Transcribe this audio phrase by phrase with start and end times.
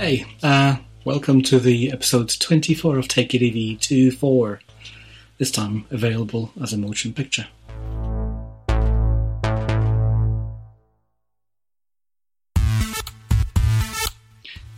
[0.00, 4.58] Hey, uh, welcome to the episode 24 of Take It Easy 2 4.
[5.36, 7.46] This time available as a motion picture.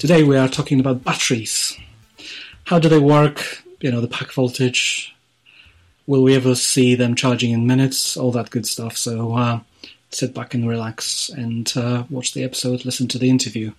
[0.00, 1.78] Today we are talking about batteries.
[2.64, 3.62] How do they work?
[3.78, 5.14] You know, the pack voltage.
[6.08, 8.16] Will we ever see them charging in minutes?
[8.16, 8.96] All that good stuff.
[8.96, 9.60] So uh,
[10.10, 13.70] sit back and relax and uh, watch the episode, listen to the interview.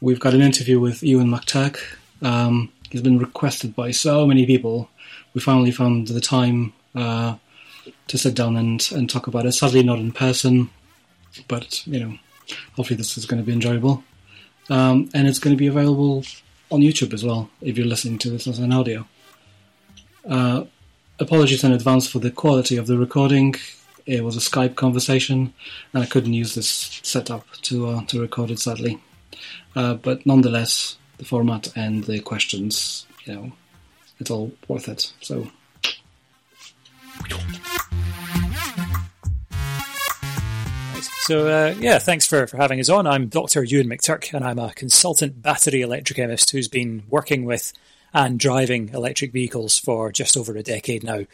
[0.00, 1.80] We've got an interview with Ewan McTurk.
[2.22, 4.88] Um, he's been requested by so many people.
[5.34, 7.36] We finally found the time uh,
[8.06, 9.52] to sit down and, and talk about it.
[9.52, 10.70] Sadly, not in person,
[11.48, 12.18] but you know,
[12.76, 14.04] hopefully this is going to be enjoyable.
[14.70, 16.24] Um, and it's going to be available
[16.70, 19.04] on YouTube as well if you're listening to this as an audio.
[20.28, 20.64] Uh,
[21.18, 23.56] apologies in advance for the quality of the recording.
[24.06, 25.52] It was a Skype conversation,
[25.92, 29.00] and I couldn't use this setup to uh, to record it sadly.
[29.74, 33.52] Uh, but nonetheless, the format and the questions, you know,
[34.18, 35.12] it's all worth it.
[35.20, 35.48] So.
[41.28, 43.06] So, uh, yeah, thanks for, for having us on.
[43.06, 43.62] I'm Dr.
[43.62, 47.74] Ewan McTurk, and I'm a consultant battery electrochemist who's been working with
[48.14, 51.24] and driving electric vehicles for just over a decade now.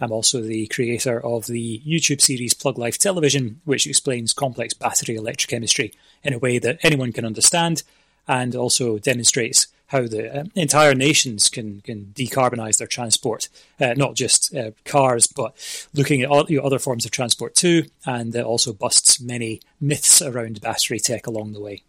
[0.00, 5.16] I'm also the creator of the YouTube series Plug Life Television, which explains complex battery
[5.16, 5.92] electrochemistry
[6.22, 7.82] in a way that anyone can understand
[8.28, 14.14] and also demonstrates how the uh, entire nations can can decarbonize their transport, uh, not
[14.14, 15.54] just uh, cars, but
[15.92, 19.60] looking at all, you know, other forms of transport too, and it also busts many
[19.80, 21.82] myths around battery tech along the way.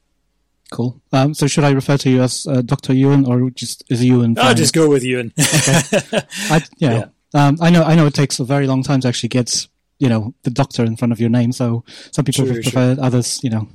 [0.69, 0.99] Cool.
[1.13, 2.93] Um, so should I refer to you as uh, Dr.
[2.93, 4.37] Ewan or just is Ewan?
[4.39, 5.31] I'll just go with Ewan.
[5.37, 6.21] okay.
[6.49, 6.91] I, yeah.
[6.91, 7.05] yeah.
[7.33, 7.83] Um, I know.
[7.83, 9.67] I know it takes a very long time to actually get
[9.99, 11.51] you know the doctor in front of your name.
[11.51, 13.03] So some people sure, prefer sure.
[13.03, 13.43] others.
[13.43, 13.67] You know,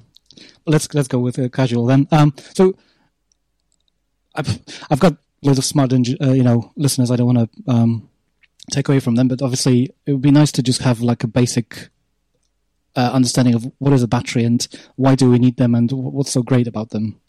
[0.66, 2.08] let's let's go with a casual then.
[2.10, 2.76] Um, so
[4.34, 5.96] I've I've got loads of smart, uh,
[6.32, 7.10] you know, listeners.
[7.10, 8.08] I don't want to um,
[8.70, 11.28] take away from them, but obviously it would be nice to just have like a
[11.28, 11.90] basic
[12.96, 16.32] uh, understanding of what is a battery and why do we need them and what's
[16.32, 17.20] so great about them.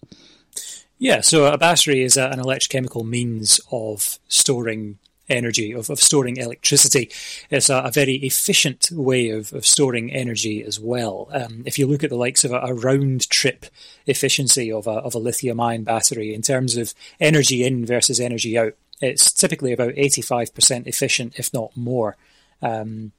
[0.98, 6.38] Yeah, so a battery is a, an electrochemical means of storing energy, of, of storing
[6.38, 7.12] electricity.
[7.50, 11.30] It's a, a very efficient way of, of storing energy as well.
[11.32, 13.66] Um, if you look at the likes of a, a round trip
[14.06, 18.58] efficiency of a, of a lithium ion battery in terms of energy in versus energy
[18.58, 22.18] out, it's typically about 85% efficient, if not more.
[22.62, 23.12] Um,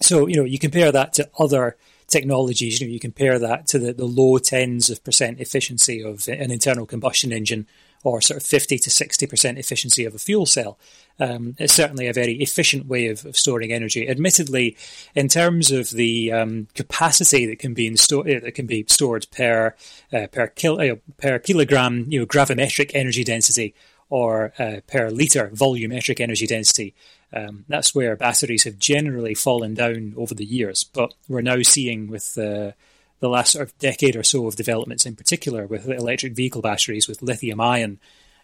[0.00, 1.76] so, you know, you compare that to other
[2.08, 6.28] technologies, you know, you compare that to the, the low tens of percent efficiency of
[6.28, 7.66] an internal combustion engine
[8.04, 10.78] or sort of 50 to 60% efficiency of a fuel cell.
[11.20, 14.08] Um, it's certainly a very efficient way of, of, storing energy.
[14.08, 14.76] Admittedly,
[15.14, 19.74] in terms of the um, capacity that can be uh, that can be stored per
[20.12, 23.74] uh, per, kil- uh, per kilogram, you know, gravimetric energy density
[24.08, 26.94] or uh, per liter volumetric energy density,
[27.32, 30.84] um, that's where batteries have generally fallen down over the years.
[30.84, 32.74] But we're now seeing with the
[33.22, 37.06] the last sort of decade or so of developments, in particular with electric vehicle batteries
[37.06, 38.00] with lithium ion,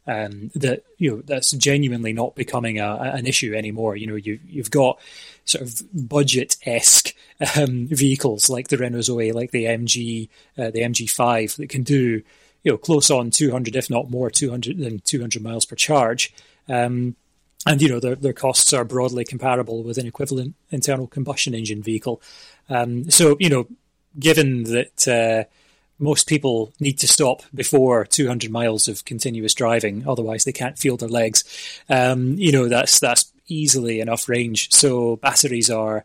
[0.06, 3.96] um, that you know that's genuinely not becoming a, an issue anymore.
[3.96, 5.00] You know, you you've got
[5.44, 7.12] sort of budget esque
[7.56, 12.22] um, vehicles like the Renault Zoe, like the MG, uh, the MG5 that can do
[12.62, 16.32] you know close on 200, if not more, 200 than 200 miles per charge.
[16.68, 17.16] Um,
[17.66, 21.82] and you know their, their costs are broadly comparable with an equivalent internal combustion engine
[21.82, 22.22] vehicle.
[22.68, 23.66] Um, so you know
[24.18, 25.44] given that uh,
[25.98, 30.96] most people need to stop before 200 miles of continuous driving, otherwise they can't feel
[30.96, 31.44] their legs.
[31.88, 34.72] Um, you know, that's that's easily enough range.
[34.72, 36.04] So batteries are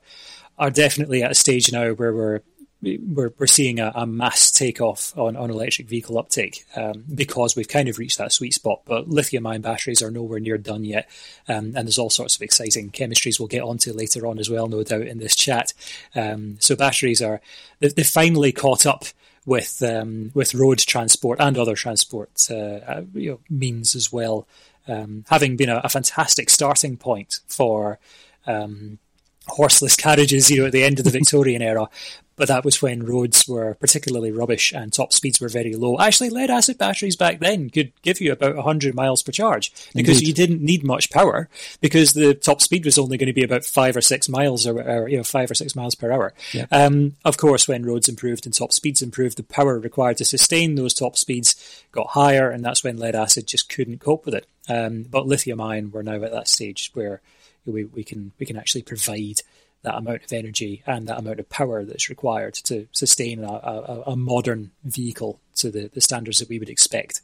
[0.58, 2.42] are definitely at a stage now where we're
[2.84, 7.68] we're, we're seeing a, a mass takeoff on, on electric vehicle uptake um, because we've
[7.68, 8.82] kind of reached that sweet spot.
[8.86, 11.10] But lithium ion batteries are nowhere near done yet.
[11.48, 14.68] Um, and there's all sorts of exciting chemistries we'll get onto later on as well,
[14.68, 15.74] no doubt, in this chat.
[16.16, 17.42] Um, so batteries are,
[17.80, 19.06] they've, they've finally caught up
[19.46, 24.48] with um, with road transport and other transport uh, uh, you know, means as well,
[24.88, 28.00] um, having been a, a, fantastic starting point for
[28.48, 29.00] um,
[29.48, 31.90] horseless carriages, you know, at the end of the Victorian era
[32.36, 36.00] but that was when roads were particularly rubbish and top speeds were very low.
[36.00, 40.18] Actually, lead acid batteries back then could give you about 100 miles per charge because
[40.20, 40.28] Indeed.
[40.28, 41.50] you didn't need much power
[41.82, 44.82] because the top speed was only going to be about five or six miles or,
[44.82, 46.34] or you know five or six miles per hour.
[46.54, 46.66] Yeah.
[46.72, 50.76] Um, of course, when roads improved and top speeds improved, the power required to sustain
[50.76, 54.48] those top speeds got higher, and that's when lead acid just couldn't cope with it.
[54.70, 57.22] Um, but lithium ion, we're now at that stage where
[57.66, 59.42] we, we can we can actually provide
[59.84, 64.04] that amount of energy and that amount of power that's required to sustain a, a,
[64.08, 67.22] a modern vehicle to the, the standards that we would expect.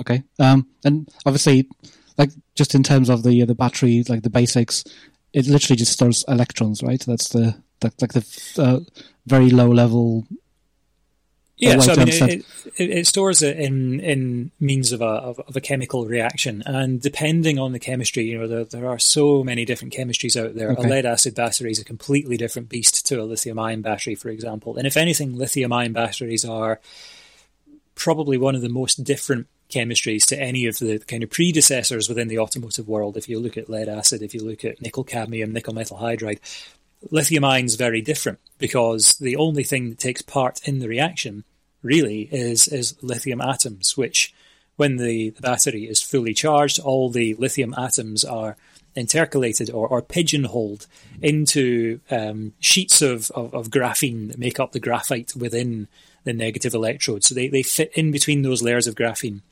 [0.00, 0.22] Okay.
[0.38, 1.68] Um, and obviously,
[2.18, 4.84] like just in terms of the the battery, like the basics,
[5.32, 7.02] it literally just stores electrons, right?
[7.06, 8.80] That's the, the like the uh,
[9.26, 10.26] very low level
[11.58, 12.44] yeah, so I mean, it,
[12.76, 17.00] it, it, stores it in in means of a of, of, a chemical reaction, and
[17.00, 20.72] depending on the chemistry, you know, there, there are so many different chemistries out there.
[20.72, 20.84] Okay.
[20.84, 24.28] A lead acid battery is a completely different beast to a lithium ion battery, for
[24.28, 24.76] example.
[24.76, 26.78] And if anything, lithium ion batteries are
[27.94, 32.28] probably one of the most different chemistries to any of the kind of predecessors within
[32.28, 33.16] the automotive world.
[33.16, 36.38] If you look at lead acid, if you look at nickel cadmium, nickel metal hydride,
[37.10, 41.44] lithium ion is very different because the only thing that takes part in the reaction
[41.82, 44.34] really is is lithium atoms, which
[44.76, 48.56] when the, the battery is fully charged, all the lithium atoms are
[48.94, 50.86] intercalated or, or pigeonholed
[51.20, 55.86] into um, sheets of, of, of, graphene that make up the graphite within
[56.24, 57.22] the negative electrode.
[57.22, 59.42] So they, they fit in between those layers of graphene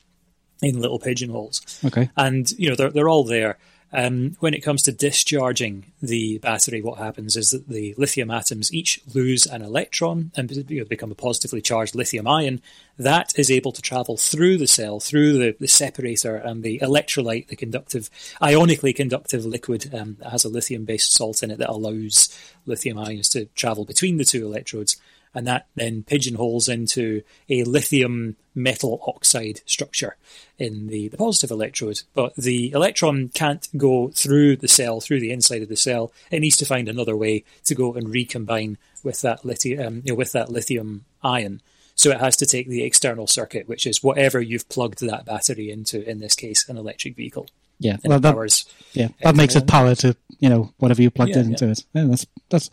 [0.61, 1.61] in little pigeonholes.
[1.85, 2.09] Okay.
[2.17, 3.57] And, you know, they're, they're all there.
[3.95, 8.73] Um, when it comes to discharging the battery, what happens is that the lithium atoms
[8.73, 12.61] each lose an electron and become a positively charged lithium ion.
[12.97, 17.47] That is able to travel through the cell, through the, the separator and the electrolyte,
[17.47, 18.09] the conductive,
[18.41, 22.97] ionically conductive liquid um, that has a lithium based salt in it that allows lithium
[22.97, 24.97] ions to travel between the two electrodes
[25.35, 30.15] and that then pigeonholes into a lithium metal oxide structure
[30.57, 32.01] in the, the positive electrode.
[32.13, 36.13] But the electron can't go through the cell, through the inside of the cell.
[36.31, 40.13] It needs to find another way to go and recombine with that lithium, um, you
[40.13, 41.61] know, with that lithium ion.
[41.95, 45.69] So it has to take the external circuit, which is whatever you've plugged that battery
[45.69, 46.07] into.
[46.09, 47.47] In this case, an electric vehicle.
[47.79, 51.35] Yeah, well, that, powers, yeah, that makes it power to you know whatever you plugged
[51.35, 51.71] yeah, into yeah.
[51.71, 51.85] it.
[51.93, 52.69] Yeah, that's that's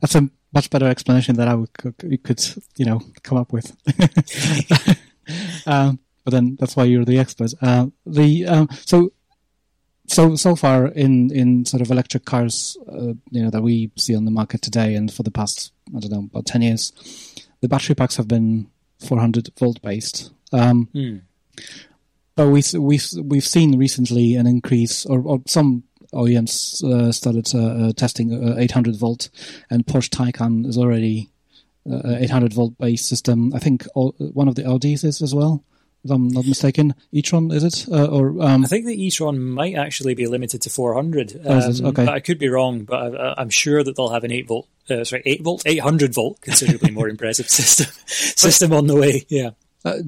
[0.00, 2.44] that's a much better explanation that I would, could, could
[2.76, 3.70] you know, come up with.
[5.66, 7.52] um, but then that's why you're the expert.
[7.62, 9.12] Uh, the um, so
[10.06, 14.16] so so far in in sort of electric cars, uh, you know, that we see
[14.16, 16.92] on the market today, and for the past I don't know about ten years,
[17.60, 18.68] the battery packs have been
[19.00, 20.32] 400 volt based.
[20.52, 21.22] Um, mm.
[22.34, 27.88] But we we we've seen recently an increase, or, or some OEMs uh, started uh,
[27.88, 29.30] uh testing uh, 800 volt,
[29.70, 31.30] and Porsche Taycan is already
[31.90, 33.52] uh, 800 volt based system.
[33.54, 35.64] I think all, one of the Audis is as well.
[36.02, 37.86] If I'm not mistaken, e-tron is it?
[37.92, 41.46] or um, I think the e-tron might actually be limited to 400.
[41.46, 42.84] Um, okay, I could be wrong.
[42.84, 46.40] But I, am sure that they'll have an 8 volt, sorry, 8 volt, 800 volt,
[46.40, 49.26] considerably more impressive system system on the way.
[49.28, 49.50] Yeah.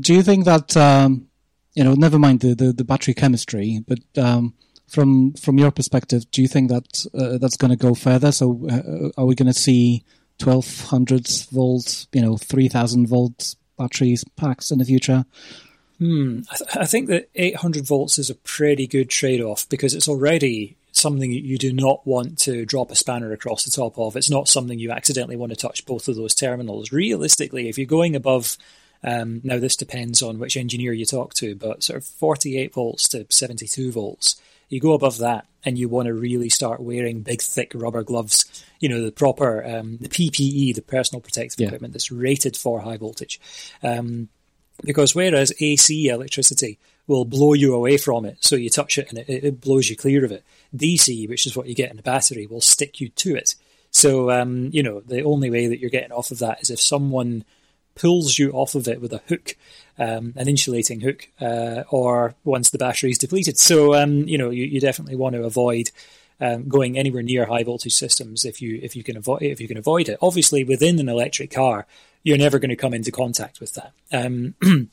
[0.01, 1.29] do you think that um,
[1.75, 1.93] you know?
[1.93, 4.55] Never mind the, the, the battery chemistry, but um,
[4.89, 8.33] from from your perspective, do you think that uh, that's going to go further?
[8.33, 10.05] So, uh, are we going to see
[10.39, 15.25] twelve hundred volt, you know, three thousand volt batteries packs in the future?
[15.99, 16.41] Hmm.
[16.51, 20.09] I, th- I think that 800 volts is a pretty good trade off because it's
[20.09, 24.17] already something you do not want to drop a spanner across the top of.
[24.17, 26.91] It's not something you accidentally want to touch both of those terminals.
[26.91, 28.57] Realistically, if you're going above,
[29.05, 33.09] um, now this depends on which engineer you talk to, but sort of 48 volts
[33.11, 34.41] to 72 volts,
[34.73, 38.65] you go above that and you want to really start wearing big, thick rubber gloves,
[38.81, 41.67] you know, the proper, um, the PPE, the personal protective yeah.
[41.67, 43.39] equipment that's rated for high voltage.
[43.83, 44.31] Um,
[44.83, 49.19] because whereas AC electricity will blow you away from it, so you touch it and
[49.19, 50.43] it, it, blows you clear of it,
[50.75, 53.55] DC, which is what you get in a battery, will stick you to it.
[53.91, 56.81] So, um, you know, the only way that you're getting off of that is if
[56.81, 57.45] someone
[57.95, 59.57] pulls you off of it with a hook
[59.99, 63.59] um, an insulating hook, uh, or once the battery is depleted.
[63.59, 65.91] So um, you know you, you, definitely want to avoid
[66.41, 69.69] um, going anywhere near high voltage systems if you if you can avoid if you
[69.69, 70.19] can avoid it.
[70.23, 71.87] Obviously, within an electric car,
[72.23, 73.93] you're never going to come into contact with that.
[74.11, 74.89] Um, and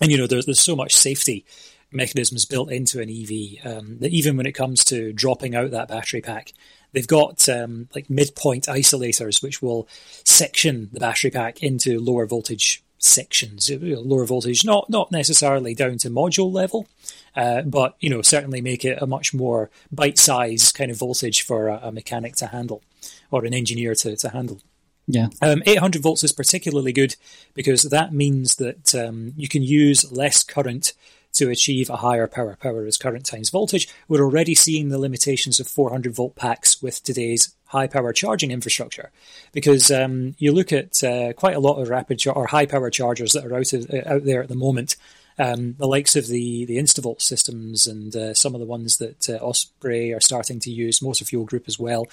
[0.00, 1.44] you know there's there's so much safety
[1.92, 5.88] mechanisms built into an EV um, that even when it comes to dropping out that
[5.88, 6.52] battery pack,
[6.92, 9.88] they've got um, like midpoint isolators which will
[10.24, 16.10] section the battery pack into lower voltage sections, lower voltage, not not necessarily down to
[16.10, 16.86] module level,
[17.34, 21.68] uh, but you know certainly make it a much more bite-sized kind of voltage for
[21.68, 22.82] a, a mechanic to handle
[23.30, 24.60] or an engineer to, to handle.
[25.06, 27.16] Yeah, um, 800 volts is particularly good
[27.54, 30.92] because that means that um, you can use less current
[31.40, 32.56] to achieve a higher power.
[32.60, 33.88] Power is current times voltage.
[34.08, 39.10] We're already seeing the limitations of 400 volt packs with today's high power charging infrastructure,
[39.52, 42.90] because um, you look at uh, quite a lot of rapid char- or high power
[42.90, 44.96] chargers that are out of, uh, out there at the moment.
[45.38, 49.30] Um, the likes of the the Instavolt systems and uh, some of the ones that
[49.30, 52.06] uh, Osprey are starting to use, Motor Fuel Group as well,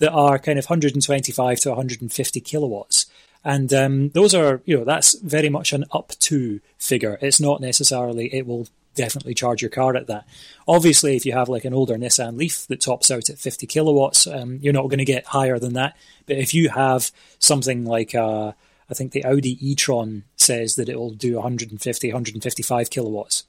[0.00, 3.03] that are kind of 125 to 150 kilowatts.
[3.44, 7.18] And um, those are, you know, that's very much an up to figure.
[7.20, 10.26] It's not necessarily it will definitely charge your car at that.
[10.66, 14.26] Obviously, if you have like an older Nissan Leaf that tops out at 50 kilowatts,
[14.26, 15.96] um, you're not going to get higher than that.
[16.26, 18.52] But if you have something like, uh,
[18.88, 23.44] I think the Audi e-tron says that it will do 150, 155 kilowatts.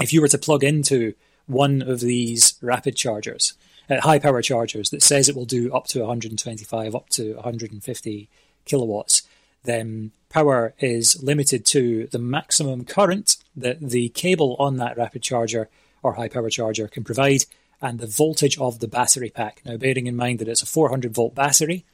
[0.00, 1.14] If you were to plug into
[1.46, 3.54] one of these rapid chargers,
[3.88, 8.28] uh, high power chargers that says it will do up to 125, up to 150
[8.64, 9.22] kilowatts,
[9.64, 15.68] then power is limited to the maximum current that the cable on that rapid charger
[16.02, 17.44] or high power charger can provide
[17.80, 19.60] and the voltage of the battery pack.
[19.64, 21.84] Now, bearing in mind that it's a 400 volt battery,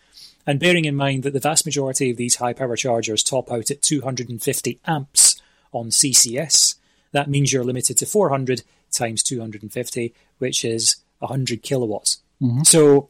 [0.47, 3.71] and bearing in mind that the vast majority of these high power chargers top out
[3.71, 6.77] at 250 amps on CCS,
[7.12, 12.21] that means you're limited to 400 times 250, which is 100 kilowatts.
[12.41, 12.62] Mm-hmm.
[12.62, 13.09] So,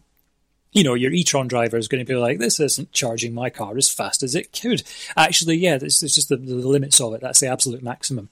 [0.72, 3.76] you know, your e-tron driver is going to be like, this isn't charging my car
[3.76, 4.82] as fast as it could.
[5.16, 7.20] Actually, yeah, it's, just the, the limits of it.
[7.20, 8.28] That's the absolute maximum.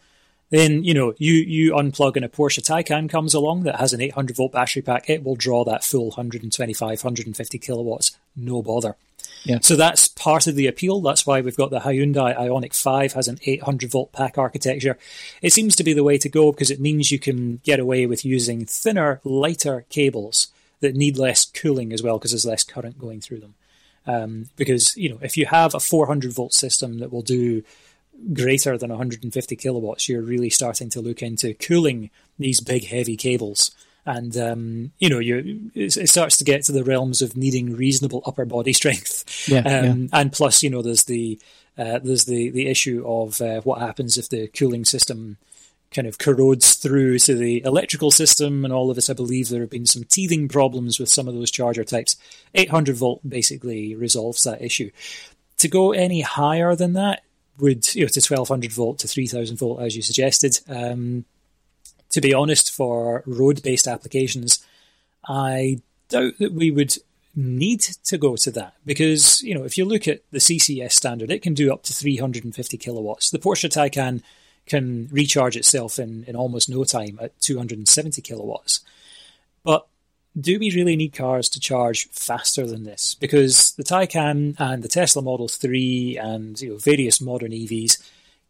[0.51, 4.01] Then, you know, you, you unplug and a Porsche Taycan comes along that has an
[4.01, 5.11] 800 volt battery pack.
[5.11, 8.17] It will draw that full 125, 150 kilowatts.
[8.35, 8.97] No bother.
[9.45, 9.59] Yeah.
[9.61, 11.01] So that's part of the appeal.
[11.01, 14.97] That's why we've got the Hyundai Ioniq 5 has an 800 volt pack architecture.
[15.43, 18.07] It seems to be the way to go because it means you can get away
[18.07, 20.49] with using thinner, lighter cables
[20.81, 23.55] that need less cooling as well because there's less current going through them.
[24.07, 27.63] Um, because you know, if you have a 400 volt system that will do
[28.33, 33.71] greater than 150 kilowatts, you're really starting to look into cooling these big, heavy cables.
[34.07, 38.23] And um, you know, you it, starts to get to the realms of needing reasonable
[38.25, 39.47] upper body strength.
[39.49, 40.21] Yeah, um, yeah.
[40.21, 41.39] And plus, you know, there's the
[41.77, 45.37] uh, there's the the issue of uh, what happens if the cooling system
[45.91, 49.09] kind of corrodes through to the electrical system and all of this.
[49.09, 52.17] I believe there have been some teething problems with some of those charger types.
[52.55, 54.91] 800 volt basically resolves that issue.
[55.59, 57.23] To go any higher than that
[57.59, 60.61] would, you know, to 1200 volt to 3000 volt, as you suggested.
[60.69, 61.25] Um,
[62.11, 64.65] to be honest, for road based applications,
[65.27, 66.97] I doubt that we would
[67.35, 71.31] need to go to that because, you know, if you look at the CCS standard,
[71.31, 73.31] it can do up to 350 kilowatts.
[73.31, 74.23] The Porsche Taycan
[74.69, 78.81] can recharge itself in, in almost no time at 270 kilowatts.
[79.65, 79.87] But
[80.39, 83.15] do we really need cars to charge faster than this?
[83.15, 88.01] Because the Taycan and the Tesla Model 3 and you know, various modern EVs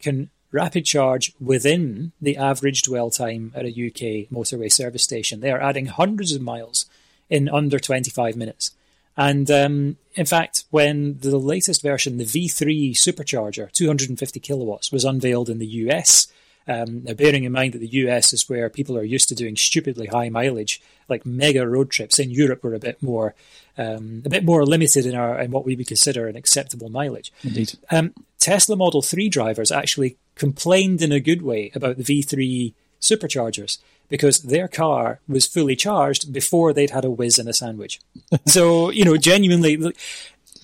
[0.01, 5.41] can rapid charge within the average dwell time at a UK motorway service station.
[5.41, 6.87] They are adding hundreds of miles
[7.29, 8.73] in under 25 minutes.
[9.19, 15.51] And um, in fact, when the latest version, the V3 supercharger, 250 kilowatts, was unveiled
[15.51, 16.29] in the US,
[16.69, 19.57] um, now bearing in mind that the US is where people are used to doing
[19.57, 22.21] stupidly high mileage, like mega road trips.
[22.21, 23.35] In Europe, we're a bit more,
[23.77, 27.33] um, a bit more limited in our in what we would consider an acceptable mileage.
[27.43, 27.73] Indeed.
[27.91, 33.79] Um, Tesla Model 3 drivers actually complained in a good way about the V3 superchargers
[34.09, 38.01] because their car was fully charged before they'd had a whiz and a sandwich.
[38.47, 39.77] so, you know, genuinely,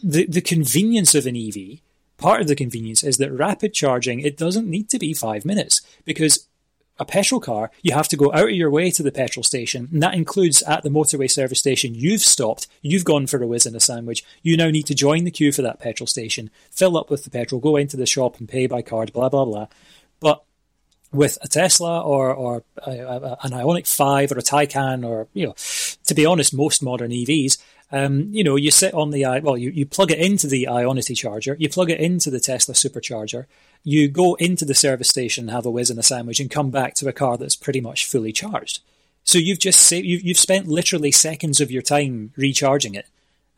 [0.02, 1.80] the, the convenience of an EV,
[2.16, 5.82] part of the convenience is that rapid charging, it doesn't need to be five minutes
[6.04, 6.46] because
[6.98, 9.88] a petrol car, you have to go out of your way to the petrol station,
[9.92, 11.94] and that includes at the motorway service station.
[11.94, 14.24] You've stopped, you've gone for a whiz and a sandwich.
[14.42, 17.30] You now need to join the queue for that petrol station, fill up with the
[17.30, 19.66] petrol, go into the shop and pay by card, blah blah blah.
[20.20, 20.44] But
[21.14, 25.46] with a Tesla or or a, a, an Ioniq Five or a Taycan or you
[25.46, 25.54] know,
[26.06, 27.58] to be honest, most modern EVs,
[27.92, 31.16] um, you know, you sit on the well, you, you plug it into the Ionity
[31.16, 33.46] charger, you plug it into the Tesla supercharger,
[33.84, 36.94] you go into the service station, have a whiz and a sandwich, and come back
[36.94, 38.80] to a car that's pretty much fully charged.
[39.22, 43.06] So you've just saved, you've, you've spent literally seconds of your time recharging it.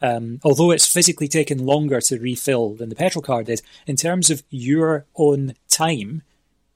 [0.03, 4.29] Um, although it's physically taken longer to refill than the petrol car did, in terms
[4.29, 6.23] of your own time,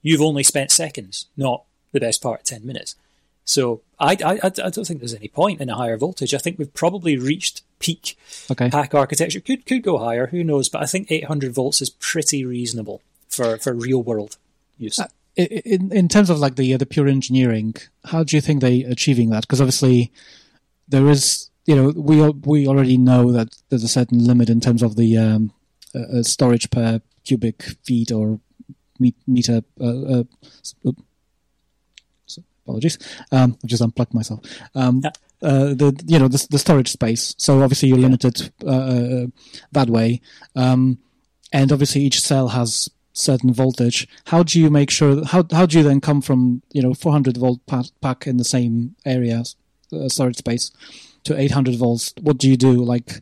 [0.01, 2.95] you've only spent seconds, not the best part of 10 minutes.
[3.43, 6.33] So I, I, I don't think there's any point in a higher voltage.
[6.33, 8.17] I think we've probably reached peak
[8.49, 8.69] okay.
[8.69, 9.39] pack architecture.
[9.39, 10.69] Could could go higher, who knows?
[10.69, 14.37] But I think 800 volts is pretty reasonable for, for real world
[14.77, 14.99] use.
[14.99, 17.73] Uh, in in terms of like the uh, the pure engineering,
[18.05, 19.41] how do you think they achieving that?
[19.41, 20.11] Because obviously
[20.87, 24.83] there is, you know, we we already know that there's a certain limit in terms
[24.83, 25.53] of the um,
[25.95, 28.39] uh, uh storage per cubic feet or
[29.27, 29.61] meter.
[29.79, 30.23] Uh,
[30.85, 30.91] uh,
[32.65, 32.97] apologies,
[33.31, 34.39] um, I've just unplugged myself.
[34.75, 35.11] Um, yeah.
[35.43, 37.33] Uh, the you know the, the storage space.
[37.37, 39.25] So obviously you're limited uh, uh,
[39.71, 40.21] that way,
[40.55, 40.99] um,
[41.51, 44.07] and obviously each cell has certain voltage.
[44.25, 45.25] How do you make sure?
[45.25, 48.95] How how do you then come from you know 400 volt pack in the same
[49.03, 49.43] area
[50.07, 50.71] storage space
[51.23, 52.13] to 800 volts?
[52.21, 52.83] What do you do?
[52.83, 53.21] Like,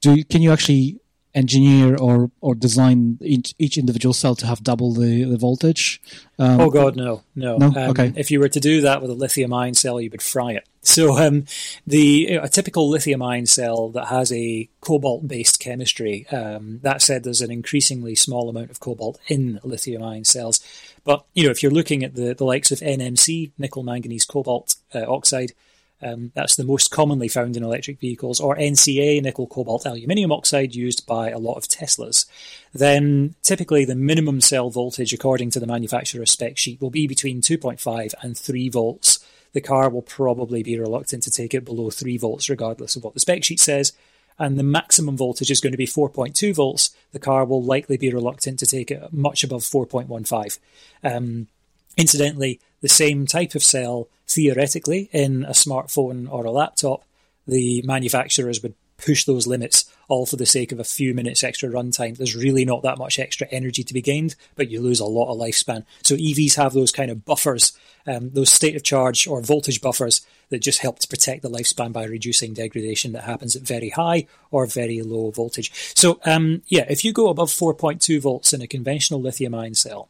[0.00, 1.01] do you, can you actually
[1.34, 6.00] engineer or or design each, each individual cell to have double the, the voltage?
[6.38, 7.56] Um, oh God, no, no.
[7.56, 7.66] No.
[7.66, 8.12] Um, okay.
[8.16, 10.68] If you were to do that with a lithium-ion cell, you would fry it.
[10.82, 11.44] So um,
[11.86, 16.26] the a typical lithium-ion cell that has a cobalt-based chemistry.
[16.28, 20.60] Um, that said, there's an increasingly small amount of cobalt in lithium-ion cells.
[21.04, 24.76] But you know, if you're looking at the, the likes of NMC, nickel manganese cobalt
[24.94, 25.52] uh, oxide,
[26.02, 30.74] um, that's the most commonly found in electric vehicles, or NCA, nickel cobalt aluminium oxide,
[30.74, 32.26] used by a lot of Teslas.
[32.72, 37.40] Then typically the minimum cell voltage, according to the manufacturer's spec sheet, will be between
[37.40, 39.24] 2.5 and 3 volts.
[39.52, 43.14] The car will probably be reluctant to take it below 3 volts, regardless of what
[43.14, 43.92] the spec sheet says.
[44.38, 46.90] And the maximum voltage is going to be 4.2 volts.
[47.12, 50.58] The car will likely be reluctant to take it much above 4.15.
[51.04, 51.48] Um,
[51.96, 57.04] incidentally, the same type of cell, theoretically, in a smartphone or a laptop,
[57.46, 58.74] the manufacturers would
[59.04, 62.16] push those limits all for the sake of a few minutes extra runtime.
[62.16, 65.32] There's really not that much extra energy to be gained, but you lose a lot
[65.32, 65.84] of lifespan.
[66.02, 70.24] So EVs have those kind of buffers, um, those state of charge or voltage buffers
[70.50, 74.26] that just help to protect the lifespan by reducing degradation that happens at very high
[74.50, 75.72] or very low voltage.
[75.96, 80.08] So um, yeah, if you go above 4.2 volts in a conventional lithium ion cell,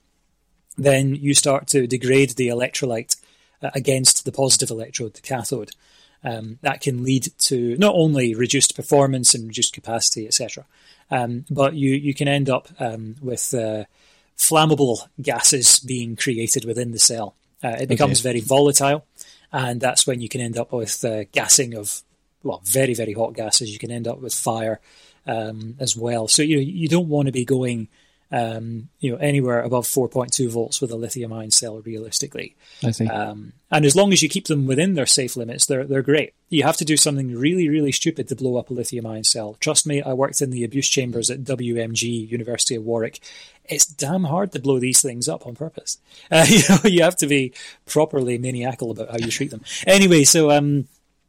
[0.76, 3.16] then you start to degrade the electrolyte
[3.74, 5.72] against the positive electrode, the cathode.
[6.24, 10.64] Um, that can lead to not only reduced performance and reduced capacity, etc.,
[11.10, 13.84] um, but you, you can end up um, with uh,
[14.36, 17.34] flammable gases being created within the cell.
[17.62, 18.28] Uh, it becomes okay.
[18.28, 19.04] very volatile,
[19.52, 22.02] and that's when you can end up with uh, gassing of
[22.42, 23.72] well, very very hot gases.
[23.72, 24.80] You can end up with fire
[25.26, 26.28] um, as well.
[26.28, 27.88] So you you don't want to be going
[28.32, 32.56] um, you know, anywhere above 4.2 volts with a lithium ion cell realistically.
[32.82, 33.06] I see.
[33.06, 36.32] Um, and as long as you keep them within their safe limits, they're, they're great.
[36.48, 39.56] You have to do something really, really stupid to blow up a lithium ion cell.
[39.60, 43.20] Trust me, I worked in the abuse chambers at WMG, University of Warwick.
[43.66, 45.98] It's damn hard to blow these things up on purpose.
[46.30, 47.52] Uh, you know, you have to be
[47.84, 49.62] properly maniacal about how you treat them.
[49.86, 50.88] Anyway, so, um,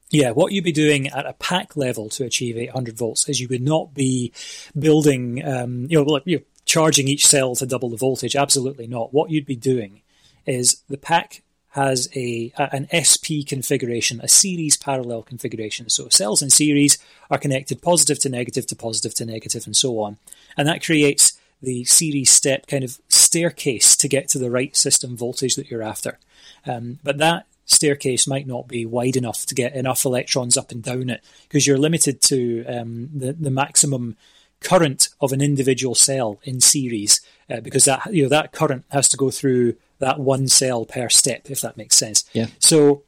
[0.09, 3.47] yeah, what you'd be doing at a pack level to achieve 800 volts is you
[3.49, 4.31] would not be
[4.77, 8.35] building, um, you know, like, you know, charging each cell to double the voltage.
[8.35, 9.13] Absolutely not.
[9.13, 10.01] What you'd be doing
[10.47, 15.87] is the pack has a, an SP configuration, a series parallel configuration.
[15.89, 16.97] So cells in series
[17.29, 20.17] are connected positive to negative to positive to negative and so on.
[20.57, 25.15] And that creates the series step kind of staircase to get to the right system
[25.15, 26.17] voltage that you're after.
[26.65, 30.81] Um, but that staircase might not be wide enough to get enough electrons up and
[30.81, 34.17] down it because you're limited to um, the, the maximum
[34.63, 39.07] current of an individual cell in series uh, because that you know that current has
[39.09, 42.25] to go through that one cell per step if that makes sense.
[42.33, 42.47] Yeah.
[42.59, 43.03] So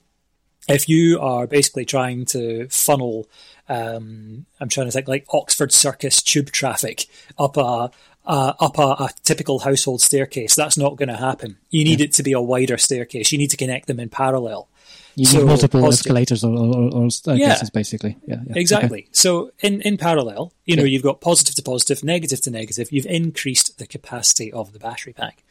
[0.67, 3.27] if you are basically trying to funnel
[3.69, 7.05] um, i'm trying to think like oxford circus tube traffic
[7.37, 7.91] up a
[8.27, 11.57] uh, up a, a, typical household staircase that's not going to happen.
[11.69, 12.05] You need yeah.
[12.05, 13.31] it to be a wider staircase.
[13.31, 14.67] You need to connect them in parallel
[15.15, 17.61] you so need multiple escalators or, or, or yeah.
[17.73, 18.17] basically.
[18.27, 18.53] Yeah, yeah.
[18.55, 18.99] exactly.
[18.99, 19.09] Okay.
[19.11, 20.89] So in, in parallel, you know, yeah.
[20.89, 22.91] you've got positive to positive, negative to negative.
[22.91, 25.43] You've increased the capacity of the battery pack.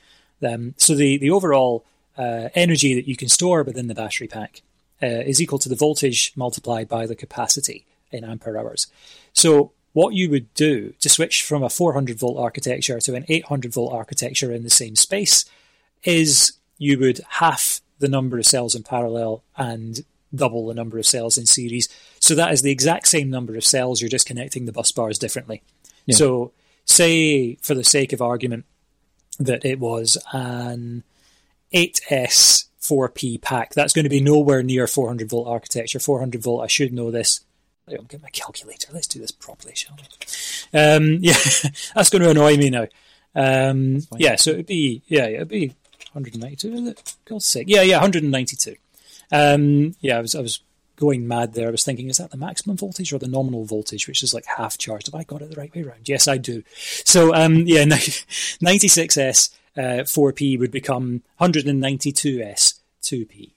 [0.42, 1.84] Um, so the the overall
[2.18, 4.62] uh, energy that you can store within the battery pack
[5.02, 8.86] uh, is equal to the voltage multiplied by the capacity in ampere hours.
[9.32, 13.72] So what you would do to switch from a 400 volt architecture to an 800
[13.72, 15.44] volt architecture in the same space
[16.02, 20.04] is you would half the number of cells in parallel and
[20.34, 21.88] double the number of cells in series.
[22.18, 25.18] So that is the exact same number of cells, you're just connecting the bus bars
[25.18, 25.62] differently.
[26.06, 26.16] Yeah.
[26.16, 26.52] So,
[26.84, 28.64] say, for the sake of argument,
[29.38, 31.02] that it was an
[31.72, 33.74] 8S 4P pack.
[33.74, 35.98] That's going to be nowhere near 400 volt architecture.
[35.98, 37.40] 400 volt, I should know this.
[37.88, 38.92] I'll get my calculator.
[38.92, 40.78] Let's do this properly, shall we?
[40.78, 41.36] Um, yeah,
[41.94, 42.86] that's going to annoy me now.
[43.34, 45.74] Um, yeah, so it'd be yeah, it'd be
[46.14, 47.14] 192, is it?
[47.24, 47.66] God's sake.
[47.68, 48.76] Yeah, yeah, 192.
[49.32, 50.60] Um, yeah, I was, I was
[50.96, 51.68] going mad there.
[51.68, 54.44] I was thinking, is that the maximum voltage or the nominal voltage, which is like
[54.46, 55.06] half charged?
[55.06, 56.08] Have I got it the right way around?
[56.08, 56.62] Yes, I do.
[57.04, 63.50] So, um, yeah, 96S uh, 4P would become 192S 2P.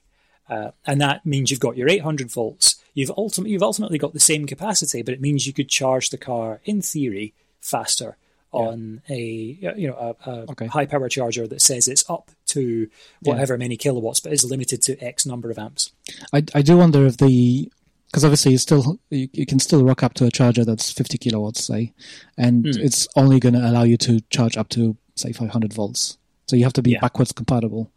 [0.48, 2.82] Uh, and that means you've got your 800 volts.
[2.94, 6.18] You've, ultim- you've ultimately got the same capacity, but it means you could charge the
[6.18, 8.16] car, in theory, faster
[8.50, 9.16] on yeah.
[9.16, 10.66] a you know a, a okay.
[10.66, 12.88] high power charger that says it's up to
[13.22, 13.58] whatever yeah.
[13.58, 15.92] many kilowatts, but is limited to X number of amps.
[16.32, 17.70] I I do wonder if the
[18.10, 21.18] because obviously you still you, you, can still rock up to a charger that's 50
[21.18, 21.92] kilowatts say
[22.36, 22.76] and mm.
[22.78, 26.64] it's only going to allow you to charge up to say 500 volts so you
[26.64, 27.00] have to be yeah.
[27.00, 27.92] backwards compatible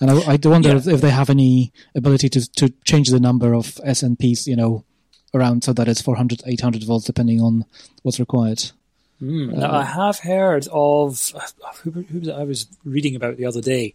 [0.00, 0.76] and i, I do wonder yeah.
[0.76, 4.84] if, if, they have any ability to, to change the number of snps you know
[5.34, 7.64] around so that it's 400 800 volts depending on
[8.02, 8.62] what's required
[9.22, 11.32] Mm, now, I have heard of
[11.82, 13.94] who, who was I was reading about the other day.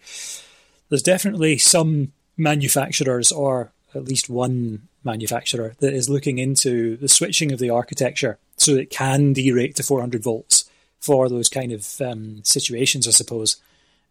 [0.90, 7.52] There's definitely some manufacturers, or at least one manufacturer, that is looking into the switching
[7.52, 12.42] of the architecture so it can derate to 400 volts for those kind of um,
[12.44, 13.58] situations, I suppose.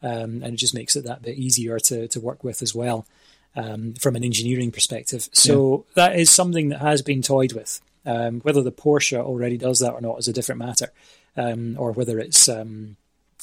[0.02, 3.06] Um, and it just makes it that bit easier to, to work with as well
[3.54, 5.28] um, from an engineering perspective.
[5.32, 6.06] So yeah.
[6.06, 7.80] that is something that has been toyed with.
[8.06, 10.92] Um, whether the Porsche already does that or not is a different matter,
[11.36, 12.96] um, or whether it's um,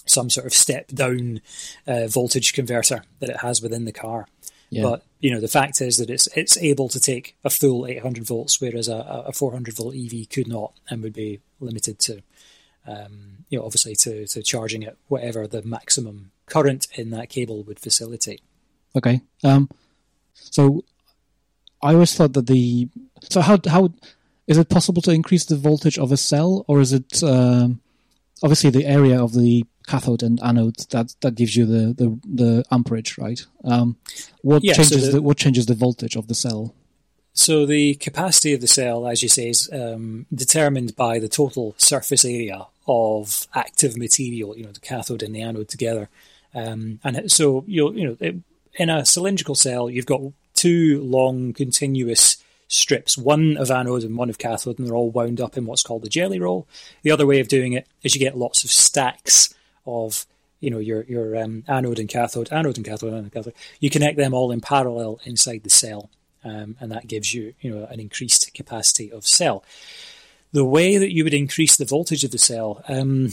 [0.06, 1.42] some sort of step down
[1.86, 4.28] uh, voltage converter that it has within the car.
[4.70, 4.84] Yeah.
[4.84, 8.26] But you know the fact is that it's it's able to take a full 800
[8.26, 12.22] volts, whereas a, a 400 volt EV could not and would be limited to,
[12.86, 17.64] um, you know, obviously to to charging at whatever the maximum current in that cable
[17.64, 18.42] would facilitate.
[18.96, 19.22] Okay.
[19.44, 19.70] Um,
[20.34, 20.84] so
[21.82, 22.90] I always thought that the
[23.22, 23.94] so how how
[24.48, 27.82] is it possible to increase the voltage of a cell, or is it um,
[28.42, 32.66] obviously the area of the cathode and anode that that gives you the the, the
[32.72, 33.46] amperage, right?
[33.64, 33.98] Um,
[34.42, 36.74] what yeah, changes so the, the, what changes the voltage of the cell?
[37.34, 41.76] So the capacity of the cell, as you say, is um, determined by the total
[41.78, 44.58] surface area of active material.
[44.58, 46.10] You know, the cathode and the anode together,
[46.56, 48.36] um, and so you you know it,
[48.76, 50.22] in a cylindrical cell, you've got
[50.54, 55.40] two long continuous strips, one of anode and one of cathode, and they're all wound
[55.40, 56.68] up in what's called the jelly roll.
[57.02, 59.54] The other way of doing it is you get lots of stacks
[59.86, 60.26] of
[60.60, 63.54] you know your your um, anode and cathode, anode and cathode, anode and cathode.
[63.80, 66.10] You connect them all in parallel inside the cell,
[66.44, 69.64] um, and that gives you you know an increased capacity of cell.
[70.52, 72.84] The way that you would increase the voltage of the cell.
[72.88, 73.32] Um,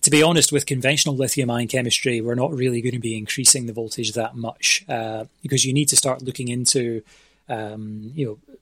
[0.00, 3.66] to be honest, with conventional lithium ion chemistry, we're not really going to be increasing
[3.66, 7.04] the voltage that much uh, because you need to start looking into
[7.52, 8.56] um, you know,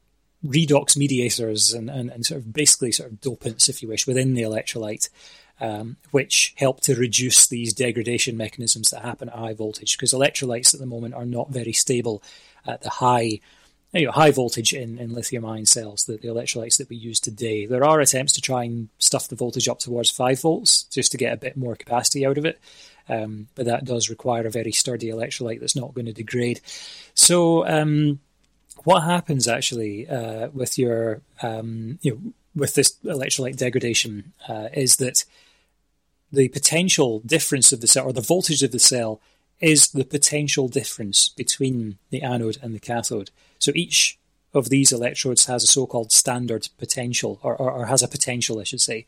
[0.44, 4.34] redox mediators and, and, and, sort of basically sort of dopants, if you wish, within
[4.34, 5.08] the electrolyte,
[5.60, 9.96] um, which help to reduce these degradation mechanisms that happen at high voltage.
[9.96, 12.22] Because electrolytes at the moment are not very stable
[12.66, 13.40] at the high,
[13.92, 17.20] you know, high voltage in, in lithium ion cells, the, the electrolytes that we use
[17.20, 17.66] today.
[17.66, 21.18] There are attempts to try and stuff the voltage up towards 5 volts just to
[21.18, 22.58] get a bit more capacity out of it.
[23.08, 26.60] Um, but that does require a very sturdy electrolyte that's not going to degrade.
[27.14, 28.20] So, um,
[28.86, 34.96] what happens actually uh, with your um, you know with this electrolyte degradation uh, is
[34.96, 35.24] that
[36.32, 39.20] the potential difference of the cell or the voltage of the cell
[39.60, 43.30] is the potential difference between the anode and the cathode.
[43.58, 44.18] So each
[44.54, 48.64] of these electrodes has a so-called standard potential, or, or, or has a potential, I
[48.64, 49.06] should say,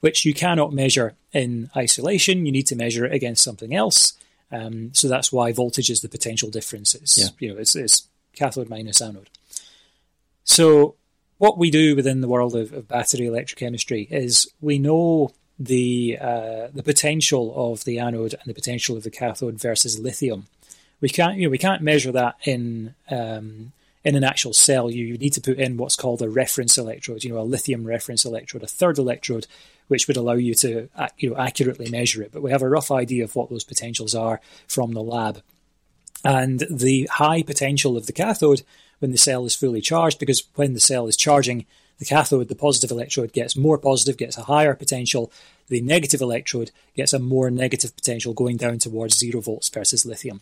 [0.00, 2.44] which you cannot measure in isolation.
[2.44, 4.14] You need to measure it against something else.
[4.50, 6.94] Um, so that's why voltage is the potential difference.
[6.94, 7.28] It's, yeah.
[7.38, 9.30] you know, it's, it's cathode minus anode.
[10.44, 10.96] So,
[11.38, 16.68] what we do within the world of, of battery electrochemistry is we know the uh,
[16.72, 20.46] the potential of the anode and the potential of the cathode versus lithium.
[21.00, 23.72] We can't you know we can't measure that in um,
[24.04, 24.90] in an actual cell.
[24.90, 28.24] You need to put in what's called a reference electrode, you know, a lithium reference
[28.24, 29.46] electrode, a third electrode,
[29.88, 32.32] which would allow you to you know accurately measure it.
[32.32, 35.42] But we have a rough idea of what those potentials are from the lab.
[36.24, 38.62] And the high potential of the cathode
[39.00, 41.66] when the cell is fully charged, because when the cell is charging,
[41.98, 45.32] the cathode, the positive electrode, gets more positive, gets a higher potential.
[45.68, 50.40] The negative electrode gets a more negative potential going down towards zero volts versus lithium.